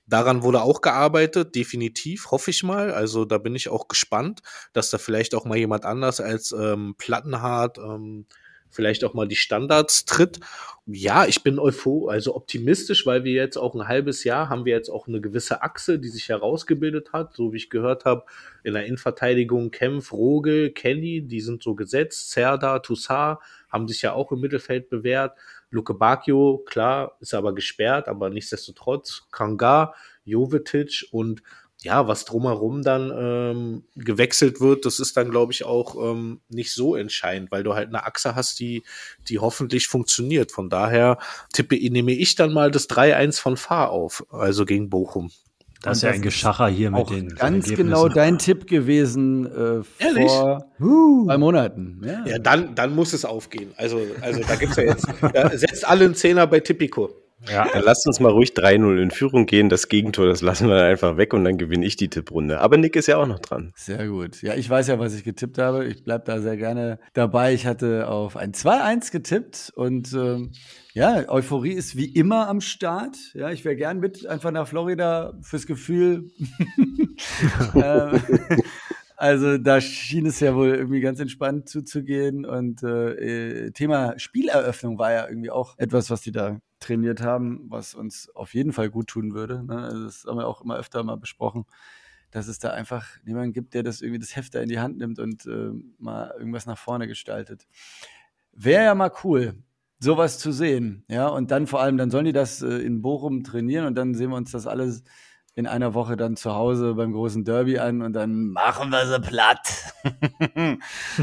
Daran 0.07 0.43
wurde 0.43 0.61
auch 0.61 0.81
gearbeitet, 0.81 1.55
definitiv, 1.55 2.31
hoffe 2.31 2.51
ich 2.51 2.63
mal. 2.63 2.91
Also 2.91 3.23
da 3.23 3.37
bin 3.37 3.55
ich 3.55 3.69
auch 3.69 3.87
gespannt, 3.87 4.41
dass 4.73 4.89
da 4.89 4.97
vielleicht 4.97 5.35
auch 5.35 5.45
mal 5.45 5.57
jemand 5.57 5.85
anders 5.85 6.19
als 6.19 6.51
ähm, 6.51 6.95
Plattenhart 6.97 7.77
ähm, 7.77 8.25
vielleicht 8.71 9.03
auch 9.03 9.13
mal 9.13 9.27
die 9.27 9.35
Standards 9.35 10.05
tritt. 10.05 10.39
Ja, 10.87 11.25
ich 11.25 11.43
bin 11.43 11.59
euphor, 11.59 12.11
also 12.11 12.35
optimistisch, 12.35 13.05
weil 13.05 13.23
wir 13.23 13.33
jetzt 13.33 13.57
auch 13.57 13.75
ein 13.75 13.87
halbes 13.87 14.23
Jahr 14.23 14.49
haben 14.49 14.65
wir 14.65 14.73
jetzt 14.73 14.89
auch 14.89 15.07
eine 15.07 15.21
gewisse 15.21 15.61
Achse, 15.61 15.99
die 15.99 16.09
sich 16.09 16.29
herausgebildet 16.29 17.13
hat, 17.13 17.35
so 17.35 17.53
wie 17.53 17.57
ich 17.57 17.69
gehört 17.69 18.05
habe, 18.05 18.25
in 18.63 18.73
der 18.73 18.85
Innenverteidigung 18.85 19.71
Kempf, 19.71 20.11
Rogel, 20.11 20.71
Kenny, 20.71 21.21
die 21.21 21.41
sind 21.41 21.61
so 21.61 21.75
gesetzt, 21.75 22.31
Serda, 22.31 22.79
Toussaint 22.79 23.37
haben 23.69 23.87
sich 23.87 24.01
ja 24.01 24.13
auch 24.13 24.31
im 24.31 24.41
Mittelfeld 24.41 24.89
bewährt. 24.89 25.37
Luke 25.69 25.93
Bacchio, 25.93 26.63
klar, 26.65 27.15
ist 27.21 27.33
aber 27.33 27.55
gesperrt, 27.55 28.07
aber 28.07 28.29
nichtsdestotrotz, 28.29 29.27
Kanga, 29.31 29.93
Jovetic 30.25 31.07
und 31.11 31.41
ja, 31.83 32.07
was 32.07 32.25
drumherum 32.25 32.83
dann 32.83 33.11
ähm, 33.15 33.83
gewechselt 33.95 34.61
wird, 34.61 34.85
das 34.85 34.99
ist 34.99 35.17
dann, 35.17 35.31
glaube 35.31 35.51
ich, 35.51 35.65
auch 35.65 35.95
ähm, 36.11 36.41
nicht 36.47 36.73
so 36.73 36.95
entscheidend, 36.95 37.51
weil 37.51 37.63
du 37.63 37.73
halt 37.73 37.87
eine 37.87 38.05
Achse 38.05 38.35
hast, 38.35 38.59
die, 38.59 38.83
die 39.27 39.39
hoffentlich 39.39 39.87
funktioniert. 39.87 40.51
Von 40.51 40.69
daher 40.69 41.17
tippe, 41.53 41.75
nehme 41.75 42.11
ich 42.11 42.35
dann 42.35 42.53
mal 42.53 42.69
das 42.69 42.87
3-1 42.87 43.41
von 43.41 43.57
Fahr 43.57 43.89
auf, 43.89 44.25
also 44.31 44.65
gegen 44.65 44.89
Bochum. 44.89 45.31
Das 45.81 45.97
ist 45.97 46.03
ja 46.03 46.11
ein 46.11 46.21
Geschacher 46.21 46.67
hier 46.67 46.91
mit 46.91 47.09
den. 47.09 47.29
Ganz 47.29 47.67
genau 47.67 48.07
dein 48.07 48.37
Tipp 48.37 48.67
gewesen 48.67 49.47
äh, 49.47 49.83
vor 50.27 50.65
uh. 50.79 51.25
zwei 51.25 51.37
Monaten. 51.39 52.01
Ja. 52.05 52.23
ja, 52.27 52.37
dann, 52.37 52.75
dann 52.75 52.93
muss 52.93 53.13
es 53.13 53.25
aufgehen. 53.25 53.71
Also, 53.77 53.99
also 54.21 54.41
da 54.47 54.55
gibt's 54.55 54.75
ja 54.75 54.83
jetzt, 54.83 55.07
ja, 55.33 55.49
setzt 55.57 55.87
alle 55.87 56.05
einen 56.05 56.13
Zehner 56.13 56.45
bei 56.45 56.59
Tipico. 56.59 57.20
Ja. 57.49 57.67
Dann 57.71 57.83
lasst 57.83 58.05
uns 58.05 58.19
mal 58.19 58.31
ruhig 58.31 58.51
3-0 58.51 59.01
in 59.01 59.11
Führung 59.11 59.45
gehen. 59.45 59.69
Das 59.69 59.87
Gegentor, 59.87 60.27
das 60.27 60.41
lassen 60.41 60.67
wir 60.67 60.75
dann 60.75 60.85
einfach 60.85 61.17
weg 61.17 61.33
und 61.33 61.43
dann 61.43 61.57
gewinne 61.57 61.85
ich 61.85 61.95
die 61.95 62.09
Tipprunde. 62.09 62.59
Aber 62.59 62.77
Nick 62.77 62.95
ist 62.95 63.07
ja 63.07 63.17
auch 63.17 63.27
noch 63.27 63.39
dran. 63.39 63.71
Sehr 63.75 64.07
gut. 64.07 64.41
Ja, 64.41 64.53
ich 64.53 64.69
weiß 64.69 64.87
ja, 64.87 64.99
was 64.99 65.15
ich 65.15 65.23
getippt 65.23 65.57
habe. 65.57 65.85
Ich 65.85 66.03
bleib 66.03 66.25
da 66.25 66.39
sehr 66.39 66.57
gerne 66.57 66.99
dabei. 67.13 67.53
Ich 67.53 67.65
hatte 67.65 68.07
auf 68.07 68.37
ein 68.37 68.53
2-1 68.53 69.11
getippt 69.11 69.71
und 69.75 70.13
ähm, 70.13 70.51
ja, 70.93 71.29
Euphorie 71.29 71.73
ist 71.73 71.95
wie 71.95 72.13
immer 72.13 72.47
am 72.47 72.61
Start. 72.61 73.15
Ja, 73.33 73.49
ich 73.49 73.65
wäre 73.65 73.75
gern 73.75 73.99
mit 73.99 74.27
einfach 74.27 74.51
nach 74.51 74.67
Florida 74.67 75.33
fürs 75.41 75.65
Gefühl. 75.65 76.29
ähm, 77.75 78.21
also 79.15 79.57
da 79.57 79.79
schien 79.79 80.25
es 80.25 80.39
ja 80.39 80.55
wohl 80.55 80.69
irgendwie 80.69 80.99
ganz 80.99 81.19
entspannt 81.19 81.69
zuzugehen. 81.69 82.45
Und 82.45 82.83
äh, 82.83 83.67
äh, 83.67 83.71
Thema 83.71 84.17
Spieleröffnung 84.17 84.97
war 84.97 85.11
ja 85.11 85.27
irgendwie 85.27 85.51
auch 85.51 85.77
etwas, 85.77 86.09
was 86.09 86.21
die 86.21 86.31
da 86.31 86.59
trainiert 86.81 87.21
haben, 87.21 87.65
was 87.69 87.93
uns 87.95 88.29
auf 88.35 88.53
jeden 88.53 88.73
Fall 88.73 88.89
gut 88.89 89.07
tun 89.07 89.33
würde. 89.33 89.63
Ne? 89.63 89.77
Also 89.77 90.03
das 90.03 90.25
haben 90.25 90.37
wir 90.37 90.47
auch 90.47 90.61
immer 90.61 90.77
öfter 90.77 91.03
mal 91.03 91.15
besprochen, 91.15 91.65
dass 92.31 92.47
es 92.47 92.59
da 92.59 92.71
einfach 92.71 93.07
jemanden 93.25 93.53
gibt, 93.53 93.73
der 93.73 93.83
das 93.83 94.01
irgendwie 94.01 94.19
das 94.19 94.35
Hefter 94.35 94.61
in 94.61 94.69
die 94.69 94.79
Hand 94.79 94.97
nimmt 94.97 95.19
und 95.19 95.45
äh, 95.45 95.71
mal 95.99 96.33
irgendwas 96.37 96.65
nach 96.65 96.77
vorne 96.77 97.07
gestaltet. 97.07 97.67
Wäre 98.51 98.85
ja 98.85 98.95
mal 98.95 99.11
cool, 99.23 99.55
sowas 99.99 100.39
zu 100.39 100.51
sehen. 100.51 101.05
Ja, 101.07 101.27
und 101.27 101.51
dann 101.51 101.67
vor 101.67 101.81
allem, 101.81 101.97
dann 101.97 102.11
sollen 102.11 102.25
die 102.25 102.33
das 102.33 102.61
äh, 102.61 102.77
in 102.79 103.01
Bochum 103.01 103.43
trainieren 103.43 103.85
und 103.85 103.95
dann 103.95 104.15
sehen 104.15 104.31
wir 104.31 104.37
uns 104.37 104.51
das 104.51 104.67
alles 104.67 105.03
in 105.53 105.67
einer 105.67 105.93
Woche 105.93 106.15
dann 106.15 106.37
zu 106.37 106.55
Hause 106.55 106.93
beim 106.93 107.11
großen 107.11 107.43
Derby 107.43 107.77
an 107.77 108.01
und 108.01 108.13
dann 108.13 108.47
machen 108.47 108.89
wir 108.89 109.05
sie 109.05 109.19
platt. 109.19 109.93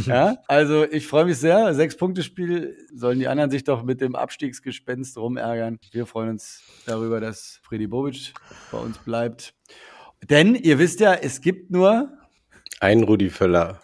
ja, 0.07 0.37
also 0.47 0.85
ich 0.85 1.07
freue 1.07 1.25
mich 1.25 1.39
sehr. 1.39 1.73
Sechs-Punkte-Spiel 1.75 2.77
sollen 2.95 3.19
die 3.19 3.29
anderen 3.29 3.51
sich 3.51 3.65
doch 3.65 3.83
mit 3.83 4.01
dem 4.01 4.15
Abstiegsgespenst 4.15 5.17
rumärgern. 5.17 5.79
Wir 5.93 6.05
freuen 6.05 6.31
uns 6.31 6.63
darüber, 6.85 7.21
dass 7.21 7.61
Freddy 7.63 7.87
Bobic 7.87 8.35
bei 8.71 8.79
uns 8.79 8.99
bleibt. 8.99 9.55
Denn 10.29 10.55
ihr 10.55 10.79
wisst 10.79 11.01
ja, 11.01 11.15
es 11.15 11.41
gibt 11.41 11.71
nur 11.71 12.18
ein 12.81 13.03
Rudi 13.03 13.31
Völler. 13.31 13.81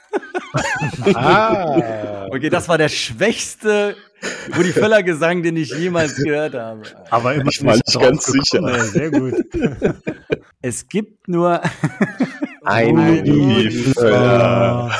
ah. 1.14 2.26
Okay, 2.30 2.50
das 2.50 2.68
war 2.68 2.78
der 2.78 2.88
schwächste 2.88 3.96
Rudi 4.56 4.72
Völler 4.72 5.02
Gesang, 5.02 5.42
den 5.42 5.56
ich 5.56 5.70
jemals 5.70 6.16
gehört 6.16 6.54
habe. 6.54 6.82
Aber 7.10 7.34
immer 7.34 7.50
ich 7.50 7.64
war 7.64 7.74
nicht 7.74 8.00
ganz 8.00 8.26
sicher. 8.26 8.62
Ey, 8.66 8.80
sehr 8.80 9.10
gut. 9.10 9.34
Es 10.66 10.88
gibt 10.88 11.28
nur 11.28 11.60
ein 12.64 12.96
Rudi 12.96 13.70
Völler. 13.92 14.98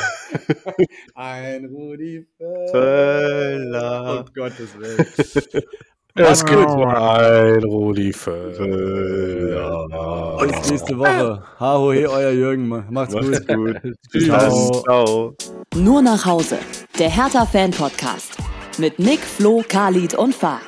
Ein 1.15 1.65
Rudi 1.65 2.27
Völler. 2.71 4.21
Um 4.21 4.35
Gottes 4.35 4.79
Willen. 4.79 5.07
Es 6.17 6.45
gibt 6.45 6.69
nur 6.69 6.97
ein 6.97 7.65
Rudi 7.65 8.13
Völler. 8.13 9.85
Und 10.39 10.53
bis 10.53 10.71
nächste 10.71 10.97
Woche. 10.97 11.43
Ha, 11.59 11.77
ho, 11.77 11.93
he, 11.93 12.07
euer 12.07 12.31
Jürgen. 12.31 12.69
Macht's, 12.69 13.15
Macht's 13.15 13.45
gut. 13.49 13.49
gut. 13.49 13.81
Ciao. 14.25 14.83
Ciao. 14.85 15.35
Nur 15.75 16.03
nach 16.03 16.25
Hause. 16.25 16.59
Der 17.01 17.11
Hertha-Fan-Podcast. 17.11 18.37
Mit 18.79 19.01
Nick, 19.01 19.21
Flo, 19.21 19.65
Khalid 19.69 20.15
und 20.15 20.37
Fahr. 20.37 20.61